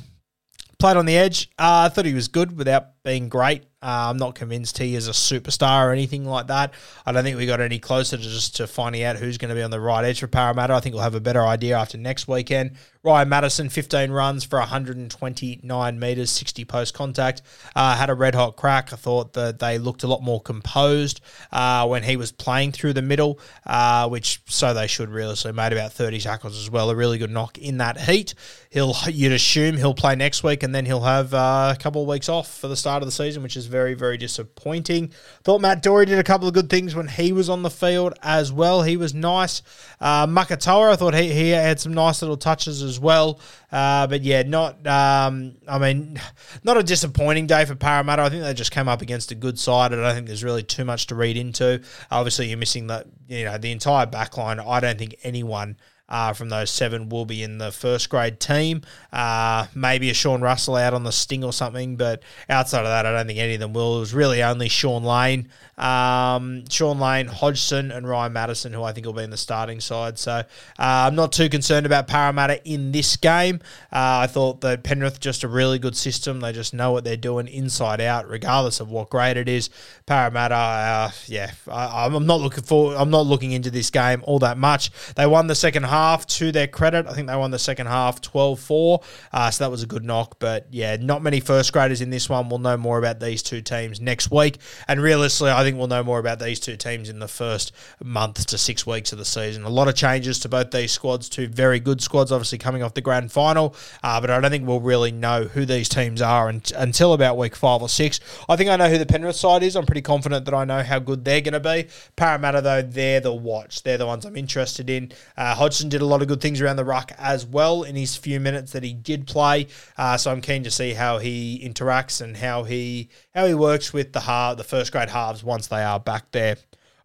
played 0.80 0.96
on 0.96 1.06
the 1.06 1.16
edge. 1.16 1.50
Uh, 1.56 1.86
I 1.86 1.88
thought 1.88 2.04
he 2.04 2.14
was 2.14 2.26
good 2.26 2.58
without 2.58 2.95
being 3.06 3.28
great. 3.28 3.62
Uh, 3.80 4.10
I'm 4.10 4.16
not 4.16 4.34
convinced 4.34 4.78
he 4.78 4.96
is 4.96 5.06
a 5.06 5.12
superstar 5.12 5.86
or 5.86 5.92
anything 5.92 6.25
like 6.25 6.48
that. 6.48 6.75
I 7.06 7.12
don't 7.12 7.22
think 7.22 7.36
we 7.36 7.46
got 7.46 7.60
any 7.60 7.78
closer 7.78 8.16
to 8.16 8.22
just 8.22 8.56
to 8.56 8.66
finding 8.66 9.04
out 9.04 9.14
who's 9.16 9.38
going 9.38 9.50
to 9.50 9.54
be 9.54 9.62
on 9.62 9.70
the 9.70 9.78
right 9.78 10.04
edge 10.04 10.18
for 10.18 10.26
Parramatta. 10.26 10.75
I 10.75 10.80
think 10.80 10.94
we'll 10.94 11.04
have 11.04 11.14
a 11.14 11.20
better 11.20 11.42
idea 11.42 11.78
after 11.78 11.96
next 11.96 12.26
weekend. 12.26 12.72
Ryan 13.04 13.28
Matterson, 13.28 13.68
15 13.68 14.10
runs 14.10 14.42
for 14.42 14.58
129 14.58 15.98
metres, 16.00 16.30
60 16.32 16.64
post 16.64 16.94
contact. 16.94 17.42
Uh, 17.76 17.94
had 17.96 18.10
a 18.10 18.14
red 18.14 18.34
hot 18.34 18.56
crack. 18.56 18.92
I 18.92 18.96
thought 18.96 19.34
that 19.34 19.60
they 19.60 19.78
looked 19.78 20.02
a 20.02 20.08
lot 20.08 20.25
more 20.25 20.40
composed 20.40 21.20
uh, 21.52 21.86
when 21.86 22.02
he 22.02 22.16
was 22.16 22.32
playing 22.32 22.72
through 22.72 22.94
the 22.94 23.02
middle, 23.02 23.38
uh, 23.64 24.08
which 24.08 24.40
so 24.46 24.75
they 24.75 24.88
should. 24.88 25.06
So 25.36 25.52
made 25.52 25.72
about 25.72 25.92
30 25.92 26.18
tackles 26.18 26.58
as 26.58 26.68
well. 26.68 26.90
A 26.90 26.96
really 26.96 27.18
good 27.18 27.30
knock 27.30 27.58
in 27.58 27.76
that 27.76 28.00
heat. 28.00 28.34
He'll 28.70 28.96
you'd 29.08 29.30
assume 29.30 29.76
he'll 29.76 29.94
play 29.94 30.16
next 30.16 30.42
week 30.42 30.64
and 30.64 30.75
then 30.75 30.84
he'll 30.84 31.02
have 31.02 31.32
uh, 31.32 31.75
a 31.76 31.80
couple 31.80 32.02
of 32.02 32.08
weeks 32.08 32.28
off 32.28 32.52
for 32.52 32.66
the 32.66 32.76
start 32.76 32.95
of 33.02 33.06
the 33.06 33.12
season, 33.12 33.42
which 33.42 33.56
is 33.56 33.66
very 33.66 33.94
very 33.94 34.16
disappointing. 34.16 35.12
Thought 35.44 35.60
Matt 35.60 35.82
Doorey 35.82 36.06
did 36.06 36.18
a 36.18 36.24
couple 36.24 36.48
of 36.48 36.54
good 36.54 36.70
things 36.70 36.94
when 36.94 37.08
he 37.08 37.32
was 37.32 37.48
on 37.48 37.62
the 37.62 37.70
field 37.70 38.14
as 38.22 38.52
well. 38.52 38.82
He 38.82 38.96
was 38.96 39.14
nice. 39.14 39.62
Uh, 40.00 40.26
Makatoa, 40.26 40.92
I 40.92 40.96
thought 40.96 41.14
he, 41.14 41.32
he 41.32 41.50
had 41.50 41.80
some 41.80 41.94
nice 41.94 42.22
little 42.22 42.36
touches 42.36 42.82
as 42.82 42.98
well. 43.00 43.40
Uh, 43.70 44.06
but 44.06 44.22
yeah, 44.22 44.42
not. 44.42 44.86
Um, 44.86 45.56
I 45.68 45.78
mean, 45.78 46.20
not 46.64 46.76
a 46.76 46.82
disappointing 46.82 47.46
day 47.46 47.64
for 47.64 47.74
Parramatta. 47.74 48.22
I 48.22 48.28
think 48.28 48.42
they 48.42 48.54
just 48.54 48.70
came 48.70 48.88
up 48.88 49.02
against 49.02 49.30
a 49.30 49.34
good 49.34 49.58
side. 49.58 49.92
I 49.92 49.96
don't 49.96 50.14
think 50.14 50.26
there's 50.26 50.44
really 50.44 50.62
too 50.62 50.84
much 50.84 51.08
to 51.08 51.14
read 51.14 51.36
into. 51.36 51.82
Obviously, 52.10 52.48
you're 52.48 52.58
missing 52.58 52.86
the 52.86 53.06
you 53.28 53.44
know 53.44 53.58
the 53.58 53.72
entire 53.72 54.06
back 54.06 54.36
line. 54.36 54.60
I 54.60 54.80
don't 54.80 54.98
think 54.98 55.16
anyone 55.22 55.76
uh, 56.08 56.32
from 56.32 56.48
those 56.48 56.70
seven 56.70 57.08
will 57.08 57.25
be 57.25 57.42
in 57.42 57.58
the 57.58 57.72
first 57.72 58.08
grade 58.08 58.38
team. 58.38 58.82
Uh, 59.12 59.66
maybe 59.75 60.10
a 60.10 60.14
Sean 60.14 60.40
Russell 60.40 60.76
out 60.76 60.94
on 60.94 61.04
the 61.04 61.12
sting 61.12 61.42
or 61.42 61.52
something, 61.52 61.96
but 61.96 62.22
outside 62.48 62.80
of 62.80 62.86
that, 62.86 63.06
I 63.06 63.12
don't 63.12 63.26
think 63.26 63.38
any 63.38 63.54
of 63.54 63.60
them 63.60 63.72
will. 63.72 63.96
It 63.96 64.00
was 64.00 64.14
really 64.14 64.42
only 64.42 64.68
Sean 64.68 65.02
Lane, 65.02 65.48
um, 65.78 66.64
Shaun 66.68 67.00
Lane, 67.00 67.26
Hodgson, 67.26 67.90
and 67.90 68.08
Ryan 68.08 68.32
Matterson, 68.32 68.72
who 68.72 68.82
I 68.84 68.92
think 68.92 69.06
will 69.06 69.14
be 69.14 69.25
in 69.25 69.30
the 69.30 69.36
starting 69.36 69.80
side. 69.80 70.18
So 70.18 70.32
uh, 70.32 70.44
I'm 70.78 71.16
not 71.16 71.32
too 71.32 71.48
concerned 71.48 71.86
about 71.86 72.06
Parramatta 72.06 72.64
in 72.64 72.92
this 72.92 73.16
game. 73.16 73.60
Uh, 73.92 74.22
I 74.22 74.26
thought 74.28 74.60
that 74.60 74.84
Penrith 74.84 75.18
just 75.18 75.42
a 75.42 75.48
really 75.48 75.78
good 75.78 75.96
system. 75.96 76.40
They 76.40 76.52
just 76.52 76.72
know 76.72 76.92
what 76.92 77.04
they're 77.04 77.16
doing 77.16 77.48
inside 77.48 78.00
out, 78.00 78.28
regardless 78.28 78.80
of 78.80 78.90
what 78.90 79.10
grade 79.10 79.36
it 79.36 79.48
is. 79.48 79.70
Parramatta, 80.06 80.54
uh, 80.54 81.10
yeah, 81.26 81.52
I, 81.68 82.06
I'm 82.06 82.26
not 82.26 82.40
looking 82.40 82.64
for. 82.64 82.94
I'm 82.94 83.10
not 83.10 83.26
looking 83.26 83.52
into 83.52 83.70
this 83.70 83.90
game 83.90 84.22
all 84.25 84.38
that 84.38 84.56
much. 84.56 84.90
They 85.14 85.26
won 85.26 85.48
the 85.48 85.54
second 85.54 85.82
half 85.82 85.95
to 86.26 86.52
their 86.52 86.66
credit. 86.66 87.06
I 87.06 87.12
think 87.14 87.28
they 87.28 87.36
won 87.36 87.50
the 87.50 87.58
second 87.58 87.86
half 87.86 88.20
12-4, 88.20 89.04
uh, 89.32 89.50
so 89.50 89.64
that 89.64 89.70
was 89.70 89.82
a 89.82 89.86
good 89.86 90.04
knock. 90.04 90.38
But 90.38 90.66
yeah, 90.70 90.96
not 90.96 91.22
many 91.22 91.40
first 91.40 91.72
graders 91.72 92.00
in 92.00 92.10
this 92.10 92.28
one. 92.28 92.48
We'll 92.48 92.58
know 92.58 92.76
more 92.76 92.98
about 92.98 93.20
these 93.20 93.42
two 93.42 93.62
teams 93.62 94.00
next 94.00 94.30
week, 94.30 94.58
and 94.88 95.00
realistically, 95.00 95.50
I 95.50 95.62
think 95.62 95.78
we'll 95.78 95.86
know 95.86 96.02
more 96.02 96.18
about 96.18 96.38
these 96.38 96.60
two 96.60 96.76
teams 96.76 97.08
in 97.08 97.18
the 97.18 97.28
first 97.28 97.72
month 98.02 98.46
to 98.46 98.58
six 98.58 98.86
weeks 98.86 99.12
of 99.12 99.18
the 99.18 99.24
season. 99.24 99.64
A 99.64 99.68
lot 99.68 99.88
of 99.88 99.94
changes 99.94 100.38
to 100.40 100.48
both 100.48 100.70
these 100.70 100.92
squads, 100.92 101.28
two 101.28 101.48
very 101.48 101.80
good 101.80 102.00
squads, 102.00 102.32
obviously 102.32 102.58
coming 102.58 102.82
off 102.82 102.94
the 102.94 103.00
grand 103.00 103.32
final, 103.32 103.74
uh, 104.02 104.20
but 104.20 104.30
I 104.30 104.40
don't 104.40 104.50
think 104.50 104.66
we'll 104.66 104.80
really 104.80 105.12
know 105.12 105.44
who 105.44 105.64
these 105.64 105.88
teams 105.88 106.20
are 106.20 106.48
until 106.48 107.12
about 107.12 107.38
week 107.38 107.56
five 107.56 107.82
or 107.82 107.88
six. 107.88 108.20
I 108.48 108.56
think 108.56 108.70
I 108.70 108.76
know 108.76 108.88
who 108.88 108.98
the 108.98 109.06
Penrith 109.06 109.36
side 109.36 109.62
is. 109.62 109.76
I'm 109.76 109.86
pretty 109.86 110.02
confident 110.02 110.44
that 110.44 110.54
I 110.54 110.64
know 110.64 110.82
how 110.82 110.98
good 110.98 111.24
they're 111.24 111.40
going 111.40 111.54
to 111.54 111.60
be. 111.60 111.88
Parramatta, 112.16 112.60
though, 112.60 112.82
they're 112.82 113.20
the 113.20 113.34
watch. 113.34 113.82
They're 113.82 113.98
the 113.98 114.06
ones 114.06 114.24
I'm 114.24 114.36
interested 114.36 114.90
in. 114.90 115.12
Uh, 115.36 115.54
Hodgson 115.54 115.86
did 115.88 116.02
a 116.02 116.07
lot 116.07 116.23
of 116.23 116.28
good 116.28 116.40
things 116.40 116.61
around 116.61 116.76
the 116.76 116.85
ruck 116.85 117.12
as 117.19 117.47
well 117.47 117.83
in 117.83 117.97
his 117.97 118.16
few 118.16 118.40
minutes 118.40 118.73
that 118.73 118.83
he 118.83 118.93
did 118.93 119.26
play. 119.26 119.66
Uh, 119.97 120.16
so 120.16 120.31
I'm 120.31 120.40
keen 120.40 120.64
to 120.64 120.71
see 120.71 120.95
how 120.95 121.19
he 121.19 121.61
interacts 121.64 122.21
and 122.21 122.37
how 122.37 122.64
he 122.64 123.09
how 123.35 123.47
he 123.47 123.55
works 123.55 123.93
with 123.93 124.12
the 124.12 124.21
half, 124.21 124.57
the 124.57 124.64
first 124.64 124.93
grade 124.93 125.11
halves 125.11 125.43
once 125.45 125.66
they 125.66 125.83
are 125.83 126.00
back 126.00 126.31
there. 126.33 126.57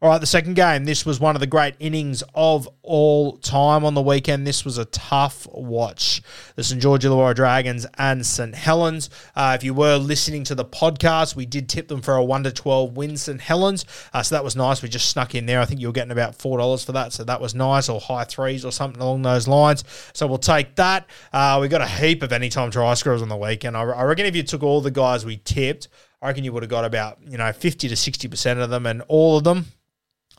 All 0.04 0.10
right, 0.10 0.18
the 0.18 0.26
second 0.26 0.56
game. 0.56 0.86
This 0.86 1.06
was 1.06 1.20
one 1.20 1.36
of 1.36 1.42
the 1.42 1.46
great 1.46 1.76
innings 1.78 2.24
of 2.34 2.68
all 2.82 3.38
time 3.38 3.86
on 3.86 3.94
the 3.94 4.02
weekend. 4.02 4.48
This 4.48 4.66
was 4.66 4.80
a 4.80 4.86
tough 4.86 5.46
watch. 5.54 6.24
The 6.56 6.64
St. 6.64 6.82
George 6.82 7.04
Illawarra 7.04 7.36
Dragons 7.36 7.86
and 8.00 8.26
St. 8.26 8.56
Helens. 8.56 9.12
Uh, 9.36 9.56
if 9.56 9.64
you 9.64 9.76
were 9.76 9.98
listening 9.98 10.44
to 10.46 10.56
the 10.56 10.66
podcast, 10.66 11.36
we 11.36 11.46
did 11.46 11.70
tip 11.70 11.88
them 11.88 12.02
for 12.02 12.16
a 12.16 12.24
1 12.24 12.46
to 12.46 12.52
12 12.52 12.98
win, 12.98 13.16
St. 13.16 13.40
Helens. 13.40 13.86
Uh, 14.12 14.24
so 14.24 14.34
that 14.34 14.44
was 14.44 14.56
nice. 14.56 14.82
We 14.82 14.90
just 14.90 15.08
snuck 15.12 15.36
in 15.36 15.46
there. 15.46 15.60
I 15.60 15.66
think 15.66 15.80
you 15.80 15.86
were 15.86 15.94
getting 15.94 16.12
about 16.12 16.36
$4 16.36 16.84
for 16.84 16.94
that. 16.94 17.14
So 17.14 17.24
that 17.26 17.40
was 17.40 17.54
nice, 17.54 17.88
or 17.88 18.02
high 18.02 18.24
threes 18.24 18.66
or 18.66 18.72
something 18.72 19.00
along 19.04 19.22
those 19.22 19.48
lines. 19.48 19.84
So 20.14 20.26
we'll 20.26 20.40
take 20.40 20.78
that. 20.78 21.06
Uh, 21.32 21.60
we 21.62 21.68
got 21.68 21.82
a 21.82 21.88
heap 21.88 22.24
of 22.24 22.34
anytime 22.34 22.72
try 22.72 22.92
scorers 22.96 23.22
on 23.22 23.30
the 23.30 23.38
weekend. 23.38 23.78
I, 23.78 23.84
I 23.84 24.04
reckon 24.06 24.26
if 24.26 24.36
you 24.36 24.42
took 24.42 24.64
all 24.64 24.82
the 24.82 24.90
guys 24.90 25.28
we 25.28 25.38
tipped, 25.38 25.90
I 26.24 26.30
reckon 26.30 26.44
you 26.44 26.54
would 26.54 26.64
have 26.64 26.72
got 26.72 26.86
about, 26.86 27.20
you 27.30 27.38
know, 27.38 27.54
50 27.54 27.88
to 27.88 27.94
60% 27.94 28.64
of 28.64 28.72
them, 28.72 28.88
and 28.88 29.04
all 29.08 29.38
of 29.38 29.44
them 29.44 29.68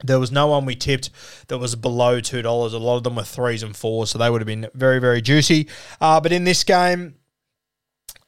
there 0.04 0.18
was 0.18 0.32
no 0.32 0.48
one 0.48 0.64
we 0.64 0.74
tipped 0.74 1.10
that 1.48 1.58
was 1.58 1.76
below 1.76 2.20
$2. 2.20 2.44
A 2.44 2.76
lot 2.78 2.96
of 2.96 3.04
them 3.04 3.16
were 3.16 3.22
threes 3.22 3.62
and 3.62 3.76
fours, 3.76 4.10
so 4.10 4.18
they 4.18 4.30
would 4.30 4.40
have 4.40 4.46
been 4.46 4.68
very, 4.74 4.98
very 4.98 5.20
juicy. 5.20 5.68
Uh, 6.00 6.20
but 6.20 6.32
in 6.32 6.44
this 6.44 6.64
game, 6.64 7.14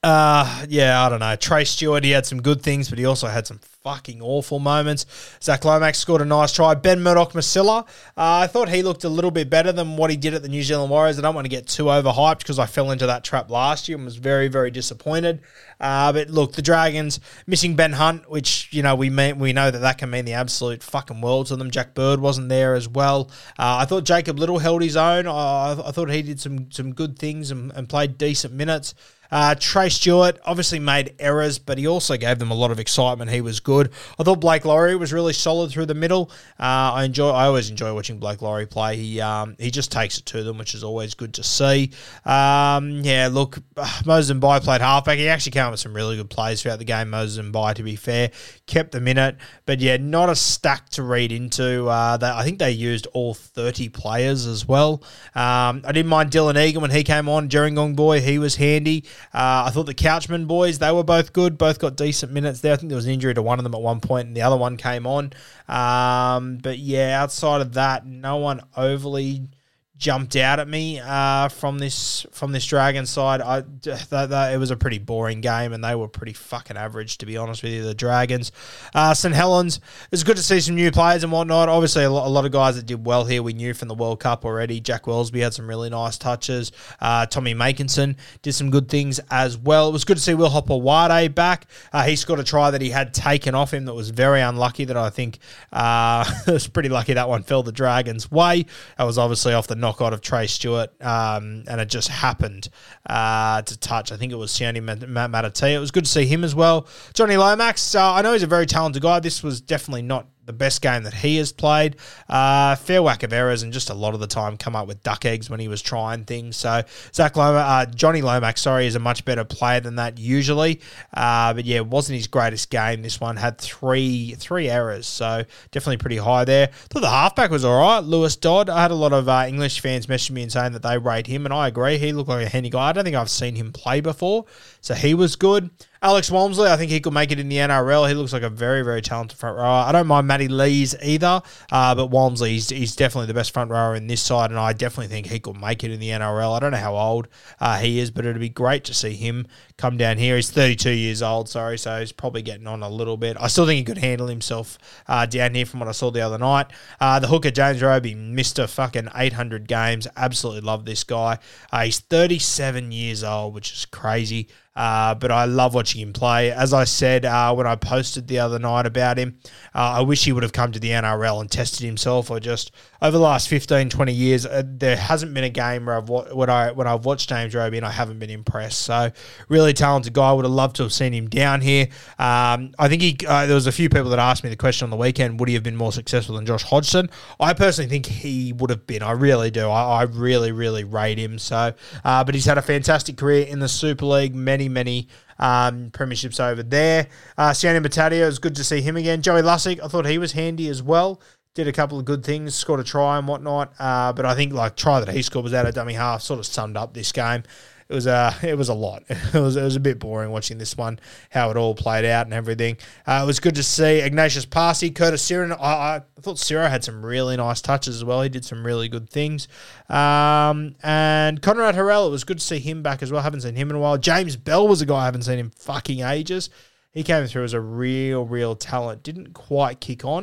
uh, 0.04 0.66
yeah, 0.68 1.02
I 1.02 1.08
don't 1.08 1.20
know. 1.20 1.34
Trey 1.34 1.64
Stewart, 1.64 2.04
he 2.04 2.10
had 2.10 2.26
some 2.26 2.42
good 2.42 2.60
things, 2.60 2.90
but 2.90 2.98
he 2.98 3.06
also 3.06 3.26
had 3.26 3.46
some 3.46 3.58
fucking 3.58 4.20
awful 4.20 4.58
moments. 4.58 5.06
Zach 5.42 5.64
Lomax 5.64 5.98
scored 5.98 6.20
a 6.20 6.26
nice 6.26 6.52
try. 6.52 6.74
Ben 6.74 7.02
Murdoch 7.02 7.32
Masila, 7.32 7.84
uh, 7.84 7.86
I 8.16 8.46
thought 8.46 8.68
he 8.68 8.82
looked 8.82 9.04
a 9.04 9.08
little 9.08 9.30
bit 9.30 9.48
better 9.48 9.72
than 9.72 9.96
what 9.96 10.10
he 10.10 10.18
did 10.18 10.34
at 10.34 10.42
the 10.42 10.48
New 10.48 10.62
Zealand 10.62 10.90
Warriors. 10.90 11.18
I 11.18 11.22
don't 11.22 11.34
want 11.34 11.46
to 11.46 11.50
get 11.50 11.68
too 11.68 11.84
overhyped 11.84 12.38
because 12.38 12.58
I 12.58 12.66
fell 12.66 12.90
into 12.90 13.06
that 13.06 13.24
trap 13.24 13.50
last 13.50 13.88
year 13.88 13.96
and 13.96 14.04
was 14.04 14.16
very, 14.16 14.48
very 14.48 14.70
disappointed. 14.70 15.40
Uh, 15.80 16.12
but 16.12 16.28
look, 16.28 16.52
the 16.52 16.60
Dragons 16.62 17.18
missing 17.46 17.74
Ben 17.74 17.92
Hunt, 17.92 18.28
which 18.28 18.68
you 18.72 18.82
know 18.82 18.94
we 18.94 19.08
may, 19.08 19.32
we 19.32 19.54
know 19.54 19.70
that 19.70 19.78
that 19.78 19.96
can 19.96 20.10
mean 20.10 20.26
the 20.26 20.34
absolute 20.34 20.82
fucking 20.82 21.22
world 21.22 21.46
to 21.46 21.56
them. 21.56 21.70
Jack 21.70 21.94
Bird 21.94 22.20
wasn't 22.20 22.50
there 22.50 22.74
as 22.74 22.86
well. 22.86 23.30
Uh, 23.58 23.78
I 23.80 23.86
thought 23.86 24.04
Jacob 24.04 24.38
Liddle 24.38 24.58
held 24.58 24.82
his 24.82 24.96
own. 24.96 25.26
I, 25.26 25.72
I 25.72 25.92
thought 25.92 26.10
he 26.10 26.20
did 26.20 26.40
some 26.40 26.70
some 26.70 26.92
good 26.92 27.18
things 27.18 27.50
and, 27.50 27.72
and 27.72 27.88
played 27.88 28.18
decent 28.18 28.52
minutes. 28.52 28.94
Uh, 29.30 29.54
Trey 29.58 29.88
Stewart 29.88 30.38
obviously 30.44 30.78
made 30.78 31.14
errors, 31.18 31.58
but 31.58 31.78
he 31.78 31.86
also 31.86 32.16
gave 32.16 32.38
them 32.38 32.50
a 32.50 32.54
lot 32.54 32.70
of 32.70 32.78
excitement. 32.78 33.30
He 33.30 33.40
was 33.40 33.60
good. 33.60 33.90
I 34.18 34.22
thought 34.22 34.40
Blake 34.40 34.64
Lawrie 34.64 34.96
was 34.96 35.12
really 35.12 35.32
solid 35.32 35.70
through 35.70 35.86
the 35.86 35.94
middle. 35.94 36.30
Uh, 36.58 36.92
I 36.94 37.04
enjoy. 37.04 37.30
I 37.30 37.46
always 37.46 37.70
enjoy 37.70 37.94
watching 37.94 38.18
Blake 38.18 38.42
Lawrie 38.42 38.66
play. 38.66 38.96
He 38.96 39.20
um, 39.20 39.56
he 39.58 39.70
just 39.70 39.90
takes 39.90 40.18
it 40.18 40.26
to 40.26 40.42
them, 40.42 40.58
which 40.58 40.74
is 40.74 40.84
always 40.84 41.14
good 41.14 41.34
to 41.34 41.42
see. 41.42 41.90
Um, 42.24 43.02
yeah, 43.02 43.28
look, 43.30 43.58
Moses 44.04 44.36
Mbye 44.36 44.62
played 44.62 44.80
halfback. 44.80 45.18
He 45.18 45.28
actually 45.28 45.52
came 45.52 45.64
up 45.64 45.70
with 45.72 45.80
some 45.80 45.94
really 45.94 46.16
good 46.16 46.30
plays 46.30 46.62
throughout 46.62 46.78
the 46.78 46.84
game. 46.84 47.10
Moses 47.10 47.44
Mbye, 47.44 47.74
to 47.74 47.82
be 47.82 47.96
fair, 47.96 48.30
kept 48.66 48.92
them 48.92 49.08
in 49.08 49.18
it, 49.18 49.36
but 49.66 49.80
yeah, 49.80 49.96
not 49.96 50.28
a 50.28 50.36
stack 50.36 50.88
to 50.90 51.02
read 51.02 51.32
into. 51.32 51.88
Uh, 51.88 52.16
they, 52.16 52.28
I 52.28 52.44
think 52.44 52.58
they 52.58 52.70
used 52.70 53.06
all 53.12 53.34
thirty 53.34 53.88
players 53.88 54.46
as 54.46 54.66
well. 54.66 55.02
Um, 55.34 55.82
I 55.84 55.92
didn't 55.92 56.08
mind 56.08 56.30
Dylan 56.30 56.62
Egan 56.62 56.82
when 56.82 56.90
he 56.90 57.02
came 57.02 57.28
on. 57.28 57.48
Gerringong 57.48 57.96
boy, 57.96 58.20
he 58.20 58.38
was 58.38 58.56
handy. 58.56 59.04
Uh, 59.32 59.64
I 59.66 59.70
thought 59.70 59.86
the 59.86 59.94
Couchman 59.94 60.46
boys, 60.46 60.78
they 60.78 60.92
were 60.92 61.04
both 61.04 61.32
good. 61.32 61.58
Both 61.58 61.78
got 61.78 61.96
decent 61.96 62.32
minutes 62.32 62.60
there. 62.60 62.72
I 62.72 62.76
think 62.76 62.90
there 62.90 62.96
was 62.96 63.06
an 63.06 63.12
injury 63.12 63.34
to 63.34 63.42
one 63.42 63.58
of 63.58 63.64
them 63.64 63.74
at 63.74 63.80
one 63.80 64.00
point, 64.00 64.28
and 64.28 64.36
the 64.36 64.42
other 64.42 64.56
one 64.56 64.76
came 64.76 65.06
on. 65.06 65.32
Um, 65.68 66.58
but 66.58 66.78
yeah, 66.78 67.22
outside 67.22 67.60
of 67.60 67.74
that, 67.74 68.06
no 68.06 68.36
one 68.36 68.60
overly 68.76 69.48
jumped 69.96 70.34
out 70.34 70.58
at 70.58 70.68
me 70.68 70.98
uh, 70.98 71.48
from 71.48 71.78
this 71.78 72.26
from 72.32 72.52
this 72.52 72.66
Dragon 72.66 73.06
side. 73.06 73.40
I 73.40 73.60
that, 73.60 74.28
that, 74.30 74.52
it 74.52 74.58
was 74.58 74.70
a 74.70 74.76
pretty 74.76 74.98
boring 74.98 75.40
game, 75.40 75.72
and 75.72 75.84
they 75.84 75.94
were 75.94 76.08
pretty 76.08 76.32
fucking 76.32 76.76
average 76.76 77.18
to 77.18 77.26
be 77.26 77.36
honest 77.36 77.62
with 77.62 77.72
you. 77.72 77.82
The 77.84 77.94
Dragons, 77.94 78.50
uh, 78.94 79.14
St 79.14 79.34
Helens. 79.34 79.80
It's 80.10 80.22
good 80.22 80.36
to 80.36 80.42
see 80.42 80.60
some 80.60 80.74
new 80.74 80.90
players 80.90 81.22
and 81.22 81.32
whatnot. 81.32 81.68
Obviously, 81.68 82.04
a 82.04 82.10
lot, 82.10 82.26
a 82.26 82.30
lot, 82.30 82.44
of 82.44 82.52
guys 82.52 82.76
that 82.76 82.86
did 82.86 83.06
well 83.06 83.24
here. 83.24 83.42
We 83.42 83.52
knew 83.52 83.72
from 83.72 83.88
the 83.88 83.94
World 83.94 84.20
Cup 84.20 84.44
already. 84.44 84.80
Jack 84.80 85.04
Welsby 85.04 85.40
had 85.40 85.54
some 85.54 85.68
really 85.68 85.90
nice 85.90 86.18
touches. 86.18 86.72
Uh, 87.00 87.26
Tommy 87.26 87.54
Makinson 87.54 88.16
did 88.42 88.52
some 88.52 88.70
good 88.70 88.88
things 88.88 89.20
as 89.30 89.56
well. 89.56 89.88
It 89.88 89.92
was 89.92 90.04
good 90.04 90.16
to 90.16 90.22
see 90.22 90.34
Will 90.34 90.50
Hopoate 90.50 91.34
back. 91.34 91.66
Uh, 91.92 92.02
he 92.02 92.16
scored 92.16 92.40
a 92.40 92.44
try 92.44 92.70
that 92.70 92.82
he 92.82 92.90
had 92.90 93.14
taken 93.14 93.54
off 93.54 93.72
him 93.72 93.84
that 93.84 93.94
was 93.94 94.10
very 94.10 94.40
unlucky. 94.40 94.84
That 94.84 94.96
I 94.96 95.10
think 95.10 95.38
uh, 95.72 96.24
it 96.46 96.52
was 96.52 96.66
pretty 96.66 96.88
lucky 96.88 97.14
that 97.14 97.28
one 97.28 97.44
fell 97.44 97.62
the 97.62 97.72
Dragons' 97.72 98.30
way. 98.30 98.66
That 98.98 99.04
was 99.04 99.18
obviously 99.18 99.54
off 99.54 99.66
the 99.66 99.83
knockout 99.84 100.14
of 100.14 100.22
Trey 100.22 100.46
Stewart, 100.46 100.90
um, 101.02 101.64
and 101.68 101.78
it 101.78 101.90
just 101.90 102.08
happened 102.08 102.70
uh, 103.06 103.60
to 103.60 103.78
touch. 103.78 104.12
I 104.12 104.16
think 104.16 104.32
it 104.32 104.36
was 104.36 104.50
Sione 104.50 104.80
Mata'utia. 104.80 105.74
It 105.74 105.78
was 105.78 105.90
good 105.90 106.06
to 106.06 106.10
see 106.10 106.24
him 106.24 106.42
as 106.42 106.54
well. 106.54 106.88
Johnny 107.12 107.36
Lomax, 107.36 107.94
uh, 107.94 108.14
I 108.14 108.22
know 108.22 108.32
he's 108.32 108.42
a 108.42 108.46
very 108.46 108.64
talented 108.64 109.02
guy. 109.02 109.20
This 109.20 109.42
was 109.42 109.60
definitely 109.60 110.02
not 110.02 110.26
the 110.46 110.52
best 110.52 110.82
game 110.82 111.04
that 111.04 111.14
he 111.14 111.36
has 111.36 111.52
played. 111.52 111.96
Uh, 112.28 112.76
fair 112.76 113.02
whack 113.02 113.22
of 113.22 113.32
errors 113.32 113.62
and 113.62 113.72
just 113.72 113.90
a 113.90 113.94
lot 113.94 114.14
of 114.14 114.20
the 114.20 114.26
time 114.26 114.56
come 114.56 114.76
up 114.76 114.86
with 114.86 115.02
duck 115.02 115.24
eggs 115.24 115.48
when 115.48 115.60
he 115.60 115.68
was 115.68 115.82
trying 115.82 116.24
things. 116.24 116.56
So 116.56 116.82
Zach 117.14 117.36
Lomax, 117.36 117.68
uh, 117.68 117.94
Johnny 117.94 118.22
Lomax, 118.22 118.62
sorry, 118.62 118.86
is 118.86 118.94
a 118.94 119.00
much 119.00 119.24
better 119.24 119.44
player 119.44 119.80
than 119.80 119.96
that 119.96 120.18
usually. 120.18 120.80
Uh, 121.12 121.54
but 121.54 121.64
yeah, 121.64 121.76
it 121.76 121.86
wasn't 121.86 122.16
his 122.16 122.26
greatest 122.26 122.70
game. 122.70 123.02
This 123.02 123.20
one 123.20 123.36
had 123.36 123.58
three 123.58 124.34
three 124.38 124.68
errors, 124.68 125.06
so 125.06 125.44
definitely 125.70 125.98
pretty 125.98 126.18
high 126.18 126.44
there. 126.44 126.68
Thought 126.90 127.00
the 127.00 127.10
halfback 127.10 127.50
was 127.50 127.64
all 127.64 127.80
right. 127.80 128.00
Lewis 128.00 128.36
Dodd. 128.36 128.68
I 128.68 128.82
had 128.82 128.90
a 128.90 128.96
lot 128.96 129.12
of 129.12 129.28
uh, 129.28 129.44
English 129.46 129.80
fans 129.80 130.06
messaging 130.06 130.32
me 130.32 130.42
and 130.42 130.52
saying 130.52 130.72
that 130.72 130.82
they 130.82 130.98
rate 130.98 131.26
him, 131.26 131.46
and 131.46 131.54
I 131.54 131.68
agree. 131.68 131.98
He 131.98 132.12
looked 132.12 132.28
like 132.28 132.46
a 132.46 132.48
handy 132.48 132.70
guy. 132.70 132.88
I 132.88 132.92
don't 132.92 133.04
think 133.04 133.16
I've 133.16 133.30
seen 133.30 133.54
him 133.54 133.72
play 133.72 134.00
before, 134.00 134.44
so 134.80 134.94
he 134.94 135.14
was 135.14 135.36
good. 135.36 135.70
Alex 136.04 136.30
Walmsley, 136.30 136.68
I 136.68 136.76
think 136.76 136.90
he 136.90 137.00
could 137.00 137.14
make 137.14 137.32
it 137.32 137.40
in 137.40 137.48
the 137.48 137.56
NRL. 137.56 138.06
He 138.06 138.12
looks 138.12 138.34
like 138.34 138.42
a 138.42 138.50
very, 138.50 138.82
very 138.82 139.00
talented 139.00 139.38
front 139.38 139.56
rower. 139.56 139.86
I 139.86 139.90
don't 139.90 140.06
mind 140.06 140.26
Matty 140.26 140.48
Lees 140.48 140.94
either, 141.02 141.40
uh, 141.72 141.94
but 141.94 142.08
Walmsley, 142.08 142.50
he's, 142.50 142.68
he's, 142.68 142.94
definitely 142.94 143.26
the 143.26 143.32
best 143.32 143.54
front 143.54 143.70
rower 143.70 143.94
in 143.94 144.06
this 144.06 144.20
side, 144.20 144.50
and 144.50 144.60
I 144.60 144.74
definitely 144.74 145.06
think 145.06 145.28
he 145.28 145.40
could 145.40 145.58
make 145.58 145.82
it 145.82 145.90
in 145.90 146.00
the 146.00 146.10
NRL. 146.10 146.54
I 146.54 146.60
don't 146.60 146.72
know 146.72 146.76
how 146.76 146.94
old 146.94 147.28
uh, 147.58 147.78
he 147.78 148.00
is, 148.00 148.10
but 148.10 148.26
it'd 148.26 148.38
be 148.38 148.50
great 148.50 148.84
to 148.84 148.92
see 148.92 149.14
him 149.14 149.46
come 149.78 149.96
down 149.96 150.18
here. 150.18 150.36
He's 150.36 150.50
32 150.50 150.90
years 150.90 151.22
old, 151.22 151.48
sorry, 151.48 151.78
so 151.78 151.98
he's 152.00 152.12
probably 152.12 152.42
getting 152.42 152.66
on 152.66 152.82
a 152.82 152.88
little 152.90 153.16
bit. 153.16 153.38
I 153.40 153.46
still 153.46 153.64
think 153.64 153.78
he 153.78 153.84
could 153.84 153.96
handle 153.96 154.26
himself 154.26 154.76
uh, 155.08 155.24
down 155.24 155.54
here 155.54 155.64
from 155.64 155.80
what 155.80 155.88
I 155.88 155.92
saw 155.92 156.10
the 156.10 156.20
other 156.20 156.36
night. 156.36 156.66
Uh, 157.00 157.18
the 157.18 157.28
hooker, 157.28 157.50
James 157.50 157.80
Roby, 157.80 158.14
Mr. 158.14 158.68
fucking 158.68 159.08
800 159.14 159.66
games. 159.66 160.06
Absolutely 160.18 160.60
love 160.60 160.84
this 160.84 161.02
guy. 161.02 161.38
Uh, 161.72 161.84
he's 161.84 162.00
37 162.00 162.92
years 162.92 163.24
old, 163.24 163.54
which 163.54 163.72
is 163.72 163.86
crazy. 163.86 164.48
Uh, 164.76 165.14
but 165.14 165.30
I 165.30 165.44
love 165.44 165.74
watching 165.74 166.00
him 166.00 166.12
play. 166.12 166.50
As 166.50 166.72
I 166.72 166.84
said 166.84 167.24
uh, 167.24 167.54
when 167.54 167.66
I 167.66 167.76
posted 167.76 168.26
the 168.26 168.40
other 168.40 168.58
night 168.58 168.86
about 168.86 169.18
him, 169.18 169.38
uh, 169.74 169.94
I 169.98 170.00
wish 170.00 170.24
he 170.24 170.32
would 170.32 170.42
have 170.42 170.52
come 170.52 170.72
to 170.72 170.80
the 170.80 170.90
NRL 170.90 171.40
and 171.40 171.50
tested 171.50 171.86
himself. 171.86 172.30
Or 172.30 172.40
just 172.40 172.72
over 173.00 173.16
the 173.16 173.22
last 173.22 173.48
15, 173.48 173.88
20 173.88 174.12
years, 174.12 174.46
uh, 174.46 174.62
there 174.64 174.96
hasn't 174.96 175.32
been 175.32 175.44
a 175.44 175.50
game 175.50 175.86
where 175.86 175.96
I've 175.96 176.08
when 176.08 176.50
I 176.50 176.72
when 176.72 176.86
I've 176.86 177.04
watched 177.04 177.28
James 177.28 177.54
Roby 177.54 177.76
and 177.76 177.86
I 177.86 177.90
haven't 177.90 178.18
been 178.18 178.30
impressed. 178.30 178.80
So 178.80 179.12
really 179.48 179.72
talented 179.72 180.12
guy. 180.12 180.32
Would 180.32 180.44
have 180.44 180.52
loved 180.52 180.76
to 180.76 180.82
have 180.82 180.92
seen 180.92 181.12
him 181.12 181.28
down 181.28 181.60
here. 181.60 181.86
Um, 182.18 182.74
I 182.78 182.88
think 182.88 183.02
he. 183.02 183.16
Uh, 183.26 183.46
there 183.46 183.54
was 183.54 183.66
a 183.68 183.72
few 183.72 183.88
people 183.88 184.10
that 184.10 184.18
asked 184.18 184.42
me 184.42 184.50
the 184.50 184.56
question 184.56 184.86
on 184.86 184.90
the 184.90 184.96
weekend: 184.96 185.38
Would 185.38 185.48
he 185.48 185.54
have 185.54 185.62
been 185.62 185.76
more 185.76 185.92
successful 185.92 186.34
than 186.34 186.46
Josh 186.46 186.64
Hodgson? 186.64 187.10
I 187.38 187.52
personally 187.52 187.88
think 187.88 188.06
he 188.06 188.52
would 188.52 188.70
have 188.70 188.86
been. 188.86 189.02
I 189.02 189.12
really 189.12 189.50
do. 189.50 189.68
I, 189.68 190.00
I 190.00 190.02
really, 190.02 190.50
really 190.50 190.82
rate 190.82 191.18
him. 191.18 191.38
So, 191.38 191.74
uh, 192.04 192.24
but 192.24 192.34
he's 192.34 192.46
had 192.46 192.58
a 192.58 192.62
fantastic 192.62 193.16
career 193.16 193.46
in 193.46 193.60
the 193.60 193.68
Super 193.68 194.06
League. 194.06 194.34
Many, 194.34 194.63
many 194.68 195.08
um, 195.38 195.90
premierships 195.90 196.40
over 196.40 196.62
there. 196.62 197.08
Uh, 197.36 197.54
it 197.56 198.26
was 198.26 198.38
good 198.38 198.56
to 198.56 198.64
see 198.64 198.80
him 198.80 198.96
again. 198.96 199.22
Joey 199.22 199.42
Lussick, 199.42 199.80
I 199.82 199.88
thought 199.88 200.06
he 200.06 200.18
was 200.18 200.32
handy 200.32 200.68
as 200.68 200.82
well. 200.82 201.20
Did 201.54 201.68
a 201.68 201.72
couple 201.72 201.98
of 201.98 202.04
good 202.04 202.24
things, 202.24 202.54
scored 202.54 202.80
a 202.80 202.84
try 202.84 203.16
and 203.16 203.28
whatnot. 203.28 203.72
Uh, 203.78 204.12
but 204.12 204.26
I 204.26 204.34
think 204.34 204.52
like 204.52 204.76
try 204.76 205.00
that 205.00 205.14
he 205.14 205.22
scored 205.22 205.44
was 205.44 205.54
out 205.54 205.66
of 205.66 205.74
dummy 205.74 205.94
half, 205.94 206.22
sort 206.22 206.40
of 206.40 206.46
summed 206.46 206.76
up 206.76 206.94
this 206.94 207.12
game 207.12 207.44
it 207.88 207.94
was 207.94 208.06
a 208.06 208.34
it 208.42 208.56
was 208.56 208.68
a 208.68 208.74
lot. 208.74 209.02
It 209.34 209.40
was 209.40 209.56
it 209.56 209.62
was 209.62 209.76
a 209.76 209.80
bit 209.80 209.98
boring 209.98 210.30
watching 210.30 210.58
this 210.58 210.76
one, 210.76 211.00
how 211.30 211.50
it 211.50 211.56
all 211.56 211.74
played 211.74 212.04
out 212.04 212.26
and 212.26 212.34
everything. 212.34 212.76
Uh, 213.06 213.20
it 213.24 213.26
was 213.26 213.40
good 213.40 213.54
to 213.56 213.62
see 213.62 214.00
Agnatius 214.00 214.46
Paasi, 214.46 214.94
Curtis 214.94 215.28
Sironen. 215.28 215.58
I, 215.60 215.96
I 215.96 216.02
thought 216.20 216.38
Ciro 216.38 216.66
had 216.68 216.84
some 216.84 217.04
really 217.04 217.36
nice 217.36 217.60
touches 217.60 217.96
as 217.96 218.04
well. 218.04 218.22
He 218.22 218.28
did 218.28 218.44
some 218.44 218.64
really 218.64 218.88
good 218.88 219.10
things. 219.10 219.48
Um, 219.88 220.76
and 220.82 221.42
Konrad 221.42 221.74
Hurrell, 221.74 222.06
it 222.06 222.10
was 222.10 222.24
good 222.24 222.38
to 222.38 222.44
see 222.44 222.60
him 222.60 222.82
back 222.82 223.02
as 223.02 223.10
well. 223.10 223.22
Haven't 223.22 223.40
seen 223.40 223.56
him 223.56 223.70
in 223.70 223.76
a 223.76 223.80
while. 223.80 223.98
James 223.98 224.36
Bell 224.36 224.68
was 224.68 224.80
a 224.80 224.86
guy 224.86 225.02
I 225.02 225.04
haven't 225.06 225.22
seen 225.22 225.38
in 225.38 225.50
fucking 225.50 226.00
ages. 226.00 226.50
He 226.92 227.02
came 227.02 227.26
through 227.26 227.44
as 227.44 227.54
a 227.54 227.60
real, 227.60 228.24
real 228.24 228.54
talent. 228.54 229.02
Didn't 229.02 229.34
quite 229.34 229.80
kick 229.80 230.04
on. 230.04 230.22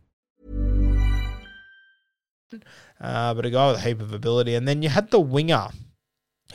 Uh, 2.99 3.33
but 3.33 3.45
a 3.45 3.49
guy 3.49 3.71
with 3.71 3.79
a 3.79 3.81
heap 3.81 4.01
of 4.01 4.13
ability. 4.13 4.55
And 4.55 4.67
then 4.67 4.81
you 4.81 4.89
had 4.89 5.11
the 5.11 5.19
winger 5.19 5.69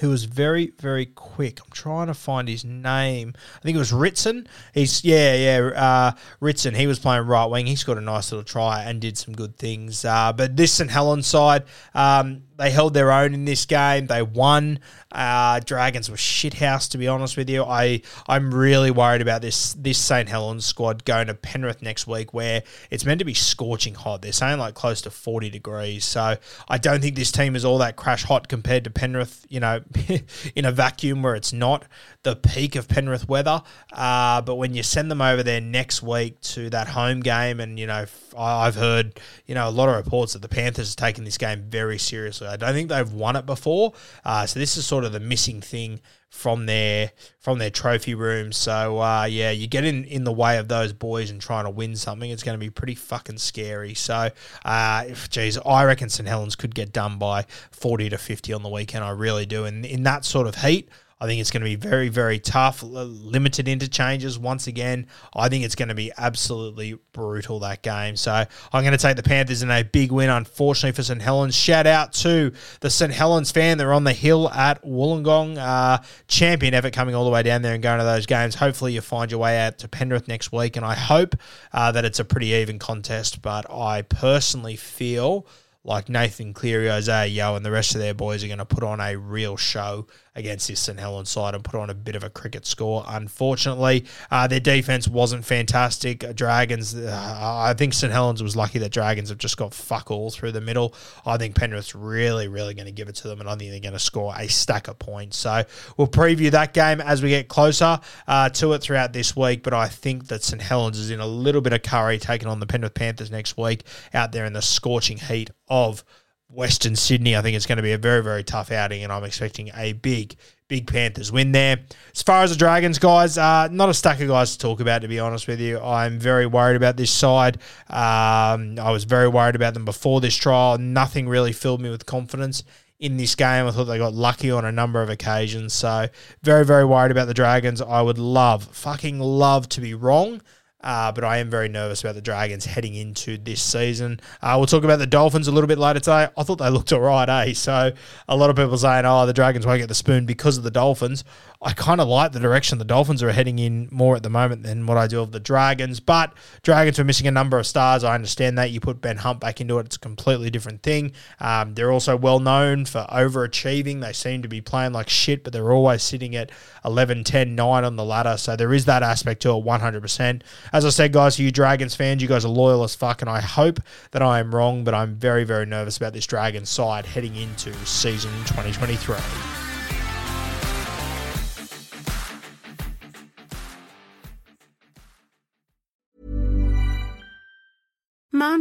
who 0.00 0.11
was 0.11 0.25
very, 0.25 0.73
very 0.79 1.07
quick. 1.07 1.61
I'm 1.65 1.71
trying 1.73 2.09
to 2.09 2.15
find 2.15 2.49
his 2.49 2.65
name. 2.65 3.35
I 3.57 3.61
think 3.61 3.76
it 3.76 3.79
was 3.79 3.93
Ritson. 3.93 4.47
He's 4.75 5.05
yeah, 5.05 5.35
yeah, 5.35 5.59
uh, 5.69 6.12
Ritson. 6.41 6.75
He 6.75 6.87
was 6.87 6.99
playing 6.99 7.26
right 7.26 7.47
wing. 7.47 7.67
He 7.67 7.76
scored 7.76 7.99
a 7.99 8.03
nice 8.03 8.31
little 8.31 8.45
try 8.45 8.83
and 8.83 9.00
did 9.00 9.17
some 9.17 9.35
good 9.35 9.57
things. 9.57 10.05
Uh, 10.05 10.33
but 10.33 10.57
this 10.57 10.73
St 10.73 10.91
Helens 10.91 11.26
side, 11.26 11.65
um, 11.95 12.43
they 12.57 12.71
held 12.71 12.95
their 12.95 13.13
own 13.13 13.35
in 13.35 13.45
this 13.45 13.67
game. 13.67 14.07
They 14.07 14.23
won. 14.23 14.79
Uh, 15.13 15.61
Dragons 15.61 16.11
were 16.11 16.17
shithouse, 16.17 16.91
to 16.91 16.99
be 16.99 17.09
honest 17.09 17.37
with 17.37 17.49
you. 17.49 17.65
I 17.65 18.03
I'm 18.27 18.53
really 18.53 18.91
worried 18.91 19.23
about 19.23 19.43
this 19.43 19.75
this 19.75 19.99
St 19.99 20.29
Helens 20.29 20.65
squad 20.65 21.05
going 21.05 21.27
to 21.29 21.35
Penrith 21.35 21.83
next 21.83 22.07
week, 22.07 22.35
where 22.35 22.63
it's 22.91 23.05
meant 23.05 23.19
to 23.21 23.25
be 23.25 23.35
scorching 23.35 23.95
hot. 23.95 24.23
They're 24.23 24.33
saying 24.33 24.59
like 24.59 24.75
close 24.75 25.01
to 25.03 25.11
40 25.11 25.51
degrees. 25.51 26.05
So 26.05 26.37
I 26.69 26.79
don't 26.79 27.01
think 27.01 27.17
this 27.17 27.33
team 27.33 27.57
is 27.57 27.65
all 27.65 27.79
that 27.79 27.97
crash 27.97 28.25
hot 28.25 28.49
compared 28.49 28.85
to 28.85 28.91
Penrith. 28.91 29.47
You 29.49 29.61
know, 29.61 29.81
in 30.57 30.65
a 30.65 30.73
vacuum 30.73 31.23
where 31.23 31.35
it's 31.35 31.53
not 31.53 31.85
the 32.23 32.37
peak 32.37 32.75
of 32.75 32.89
Penrith 32.89 33.29
weather. 33.29 33.63
Uh, 33.93 34.41
but 34.43 34.57
when 34.57 34.75
you 34.75 34.83
send 34.83 35.11
them 35.11 35.23
over 35.23 35.43
there 35.43 35.61
next 35.61 36.03
week 36.03 36.41
to 36.41 36.71
that 36.71 36.89
home 36.89 37.21
game, 37.21 37.61
and 37.61 37.79
you 37.79 37.87
know, 37.87 38.07
I've 38.37 38.76
heard 38.76 39.21
you 39.47 39.55
know 39.55 39.69
a 39.69 39.71
lot 39.71 39.88
of 39.88 39.97
reports 39.97 40.33
that 40.35 40.43
the 40.43 40.49
Panthers 40.49 40.93
are 40.93 40.97
taking 40.97 41.25
this 41.25 41.38
game 41.38 41.62
very 41.69 41.99
seriously. 41.99 42.47
I 42.47 42.57
don't 42.57 42.75
think 42.75 42.88
they've 42.88 43.12
won 43.12 43.37
it 43.37 43.47
before, 43.47 43.95
uh, 44.25 44.47
so 44.47 44.59
this 44.61 44.76
is 44.76 44.87
sort 44.87 45.05
of 45.05 45.12
the 45.12 45.21
missing 45.21 45.61
thing 45.61 46.00
from 46.28 46.66
their 46.66 47.12
from 47.38 47.59
their 47.59 47.71
trophy 47.71 48.14
room. 48.14 48.52
So 48.52 49.00
uh, 49.00 49.25
yeah, 49.25 49.50
you 49.50 49.66
get 49.66 49.85
in 49.85 50.05
in 50.05 50.25
the 50.25 50.33
way 50.33 50.59
of 50.59 50.69
those 50.69 50.93
boys 50.93 51.31
and 51.31 51.40
trying 51.40 51.64
to 51.64 51.71
win 51.71 51.97
something. 51.97 52.31
It's 52.31 52.43
going 52.43 52.59
to 52.59 52.64
be 52.64 52.71
pretty 52.71 52.95
fucking 52.95 53.38
scary. 53.38 53.95
So, 53.95 54.28
uh, 54.64 55.05
geez, 55.31 55.59
I 55.59 55.85
reckon 55.85 56.09
St 56.09 56.28
Helens 56.28 56.57
could 56.57 56.75
get 56.75 56.93
done 56.93 57.19
by 57.19 57.47
forty 57.71 58.09
to 58.11 58.19
fifty 58.19 58.52
on 58.52 58.62
the 58.62 58.69
weekend. 58.69 59.05
I 59.05 59.11
really 59.11 59.47
do. 59.47 59.64
And 59.64 59.87
in 59.87 60.02
that 60.02 60.25
sort 60.25 60.47
of 60.47 60.57
heat, 60.57 60.88
I 61.19 61.27
think 61.27 61.41
it's 61.41 61.51
going 61.51 61.63
to 61.63 61.65
be 61.65 61.77
very, 61.77 62.11
very 62.11 62.39
tough. 62.39 62.83
Limited 62.83 63.69
interchanges 63.69 64.39
once 64.39 64.67
again. 64.67 65.07
I 65.35 65.49
think 65.49 65.65
it's 65.65 65.75
going 65.75 65.89
to 65.89 65.95
be 65.95 66.13
absolutely 66.19 66.99
brutal 67.13 67.59
that 67.61 67.83
game. 67.83 68.17
So 68.17 68.33
I'm 68.33 68.83
going 68.83 68.93
to 68.93 68.99
take 68.99 69.17
the 69.17 69.23
Panthers 69.23 69.63
in 69.63 69.71
a 69.71 69.83
big 69.83 70.13
win, 70.13 70.29
unfortunately, 70.29 70.95
for 70.95 71.03
St. 71.03 71.23
Helens. 71.23 71.57
Shout 71.57 71.87
out 71.87 72.13
to 72.15 72.53
the 72.81 72.91
St. 72.91 73.13
Helens 73.13 73.51
fan. 73.51 73.79
They're 73.79 73.95
on 73.95 74.05
the 74.05 74.13
hill 74.13 74.51
at 74.51 74.85
Wollongong. 74.85 75.57
Uh, 75.57 76.03
champion 76.29 76.75
effort 76.75 76.93
coming 76.93 77.15
all 77.15 77.25
the 77.25 77.31
way 77.31 77.43
down 77.43 77.63
there 77.63 77.73
and 77.73 77.83
going 77.83 77.99
to 77.99 78.05
those 78.05 78.27
games. 78.27 78.55
Hopefully, 78.55 78.93
you 78.93 79.01
find 79.01 79.31
your 79.31 79.41
way 79.41 79.59
out 79.59 79.79
to 79.79 79.89
Penrith 79.89 80.29
next 80.29 80.53
week. 80.53 80.77
And 80.77 80.85
I 80.85 80.95
hope 80.95 81.35
uh, 81.73 81.93
that 81.93 82.05
it's 82.05 82.19
a 82.19 82.25
pretty 82.26 82.49
even 82.49 82.79
contest. 82.79 83.41
But 83.41 83.71
I 83.71 84.02
personally 84.02 84.76
feel 84.76 85.47
like 85.83 86.09
Nathan 86.09 86.52
Cleary, 86.52 86.91
Isaiah 86.91 87.26
Yeo, 87.26 87.55
and 87.55 87.65
the 87.65 87.71
rest 87.71 87.95
of 87.95 88.00
their 88.00 88.13
boys 88.13 88.43
are 88.45 88.49
going 88.49 88.59
to 88.59 88.67
put 88.67 88.83
on 88.83 89.00
a 89.00 89.17
real 89.17 89.57
show 89.57 90.07
against 90.37 90.69
this 90.69 90.79
St 90.81 91.01
Helens 91.01 91.31
side 91.31 91.55
and 91.55 91.65
put 91.65 91.81
on 91.81 91.91
a 91.91 91.95
bit 91.95 92.15
of 92.15 92.23
a 92.23 92.31
cricket 92.31 92.67
score. 92.67 93.05
Unfortunately, 93.09 94.05
uh, 94.31 94.47
their 94.47 94.61
defense 94.61 95.09
wasn't 95.09 95.45
fantastic. 95.45 96.37
Dragons, 96.37 96.95
uh, 96.95 97.39
I 97.41 97.75
think 97.75 97.95
St 97.95 98.13
Helens 98.13 98.43
was 98.43 98.55
lucky 98.55 98.79
that 98.79 98.93
Dragons 98.93 99.31
have 99.31 99.39
just 99.39 99.57
got 99.57 99.75
fuck 99.75 100.11
all 100.11 100.31
through 100.31 100.53
the 100.53 100.61
middle. 100.61 100.95
I 101.25 101.39
think 101.39 101.57
Penrith's 101.57 101.95
really, 101.95 102.49
really 102.49 102.75
going 102.75 102.87
to 102.87 102.93
give 102.93 103.09
it 103.09 103.17
to 103.17 103.29
them, 103.29 103.41
and 103.41 103.49
I 103.49 103.57
think 103.57 103.71
they're 103.71 103.81
going 103.81 103.95
to 103.95 103.99
score 103.99 104.35
a 104.37 104.47
stack 104.49 104.89
of 104.89 104.99
points. 104.99 105.37
So 105.39 105.65
we'll 105.97 106.07
preview 106.07 106.51
that 106.51 106.75
game 106.75 107.01
as 107.01 107.23
we 107.23 107.31
get 107.31 107.49
closer 107.49 107.99
uh, 108.29 108.51
to 108.51 108.75
it 108.75 108.83
throughout 108.83 109.13
this 109.13 109.35
week. 109.35 109.63
But 109.63 109.73
I 109.75 109.89
think 109.89 110.29
that 110.29 110.43
St 110.43 110.61
Helens 110.61 110.99
is 110.99 111.11
in 111.11 111.21
a 111.21 111.27
little 111.27 111.63
bit 111.63 111.73
of 111.73 111.83
curry 111.83 112.19
taking 112.19 112.49
on 112.49 112.61
the 112.61 112.67
Penrith 112.67 112.95
Panthers 112.95 113.31
next 113.31 113.57
week 113.57 113.85
out 114.13 114.33
there 114.33 114.45
in 114.45 114.53
the 114.53 114.63
scorching 114.63 115.17
heat 115.19 115.51
of 115.69 116.05
Western 116.49 116.97
Sydney. 116.97 117.37
I 117.37 117.43
think 117.43 117.56
it's 117.56 117.67
going 117.67 117.76
to 117.76 117.82
be 117.82 117.93
a 117.93 117.99
very, 117.99 118.23
very 118.23 118.45
tough 118.45 118.71
outing, 118.71 119.02
and 119.02 119.13
I'm 119.13 119.25
expecting 119.25 119.71
a 119.75 119.95
big, 119.95 120.37
big 120.69 120.87
Panthers 120.87 121.32
win 121.32 121.52
there. 121.52 121.78
As 122.15 122.23
far 122.23 122.43
as 122.43 122.50
the 122.50 122.56
Dragons, 122.56 122.99
guys, 122.99 123.37
uh, 123.37 123.69
not 123.71 123.89
a 123.89 123.95
stack 123.95 124.21
of 124.21 124.28
guys 124.28 124.52
to 124.52 124.59
talk 124.59 124.80
about, 124.80 125.02
to 125.02 125.09
be 125.09 125.19
honest 125.19 125.49
with 125.49 125.61
you. 125.61 125.80
I'm 125.80 126.19
very 126.19 126.47
worried 126.47 126.76
about 126.76 126.97
this 126.97 127.11
side. 127.11 127.56
Um, 127.89 128.78
I 128.78 128.91
was 128.91 129.04
very 129.04 129.28
worried 129.28 129.56
about 129.56 129.75
them 129.75 129.85
before 129.85 130.21
this 130.21 130.37
trial. 130.37 130.78
Nothing 130.78 131.28
really 131.28 131.52
filled 131.52 131.80
me 131.80 131.91
with 131.91 132.06
confidence 132.06 132.63
in 132.99 133.17
this 133.17 133.35
game. 133.35 133.67
I 133.67 133.71
thought 133.71 133.85
they 133.85 133.99
got 133.99 134.15
lucky 134.15 134.50
on 134.50 134.65
a 134.65 134.73
number 134.73 135.02
of 135.02 135.11
occasions. 135.11 135.75
So, 135.75 136.09
very, 136.43 136.65
very 136.65 136.85
worried 136.85 137.11
about 137.11 137.26
the 137.26 137.35
Dragons. 137.35 137.80
I 137.80 138.02
would 138.02 138.19
love, 138.19 138.65
fucking 138.65 139.19
love 139.19 139.69
to 139.71 139.80
be 139.80 139.95
wrong. 139.95 140.41
Uh, 140.82 141.10
but 141.10 141.25
I 141.25 141.39
am 141.39 141.50
very 141.50 141.69
nervous 141.69 142.04
about 142.04 142.15
the 142.15 142.21
Dragons 142.21 142.65
heading 142.67 142.95
into 142.95 143.39
this 143.39 143.62
season. 143.62 144.21
Uh, 144.43 144.54
we'll 144.58 144.67
talk 144.67 144.84
about 144.84 144.99
the 144.99 145.06
Dolphins 145.06 145.49
a 145.49 145.52
little 145.52 145.67
bit 145.67 145.78
later 145.78 146.00
today. 146.00 146.28
I 146.36 146.43
thought 146.43 146.56
they 146.56 146.69
looked 146.71 146.93
all 146.93 147.00
right, 147.00 147.28
eh? 147.28 147.54
So 147.54 147.93
a 148.28 148.36
lot 148.36 148.50
of 148.50 148.56
people 148.56 148.76
saying, 148.76 149.04
oh, 149.06 149.26
the 149.26 149.32
Dragons 149.32 149.67
won't 149.67 149.80
get 149.80 149.89
the 149.89 149.95
spoon 149.95 150.26
because 150.26 150.58
of 150.58 150.65
the 150.65 150.71
Dolphins. 150.71 151.25
I 151.62 151.73
kind 151.73 152.00
of 152.00 152.08
like 152.08 152.32
the 152.32 152.40
direction 152.40 152.78
the 152.78 152.84
Dolphins 152.84 153.23
are 153.23 153.32
heading 153.32 153.58
in 153.58 153.88
more 153.90 154.16
at 154.16 154.23
the 154.23 154.30
moment 154.30 154.62
than 154.62 154.86
what 154.86 154.97
I 154.97 155.06
do 155.06 155.21
of 155.21 155.32
the 155.32 155.40
Dragons. 155.40 156.00
But 156.00 156.32
Dragons 156.62 156.99
are 156.99 157.04
missing 157.04 157.26
a 157.26 157.30
number 157.30 157.58
of 157.58 157.66
stars. 157.66 158.04
I 158.04 158.14
understand 158.14 158.58
that. 158.58 158.71
You 158.71 158.80
put 158.80 159.00
Ben 159.00 159.19
Hunt 159.19 159.40
back 159.40 159.60
into 159.60 159.78
it, 159.78 159.86
it's 159.86 159.97
a 159.97 160.00
completely 160.00 160.50
different 160.50 160.82
thing. 160.82 161.12
Um, 161.40 161.75
they're 161.75 161.92
also 161.92 162.16
well 162.16 162.40
known 162.40 162.84
for 162.84 163.06
overachieving. 163.10 164.00
They 164.00 164.12
seem 164.12 164.42
to 164.42 164.49
be 164.49 164.60
playing 164.60 164.92
like 164.92 165.08
shit, 165.08 165.45
but 165.45 165.52
they're 165.52 165.73
always 165.73 166.02
sitting 166.02 166.36
at 166.36 166.50
11, 166.84 167.25
10, 167.25 167.54
9 167.54 167.84
on 167.84 167.97
the 167.97 168.04
ladder. 168.04 168.36
So 168.36 168.56
there 168.56 168.73
is 168.73 168.84
that 168.84 169.02
aspect 169.02 169.42
to 169.42 169.50
it 169.50 169.64
100%. 169.64 170.42
As 170.73 170.84
I 170.84 170.90
said, 170.90 171.12
guys, 171.12 171.36
for 171.36 171.42
you 171.42 171.50
Dragons 171.50 171.95
fans, 171.95 172.23
you 172.23 172.28
guys 172.28 172.45
are 172.45 172.49
loyal 172.49 172.84
as 172.84 172.95
fuck, 172.95 173.23
and 173.23 173.30
I 173.30 173.40
hope 173.40 173.80
that 174.10 174.23
I 174.23 174.40
am 174.40 174.54
wrong, 174.54 174.84
but 174.84 174.95
I'm 174.95 175.14
very, 175.16 175.45
very 175.45 175.66
nervous 175.66 175.97
about 175.97 176.12
this 176.12 176.26
Dragons 176.26 176.69
side 176.69 177.06
heading 177.06 177.36
into 177.36 177.73
season 177.84 178.30
2023. 178.45 179.66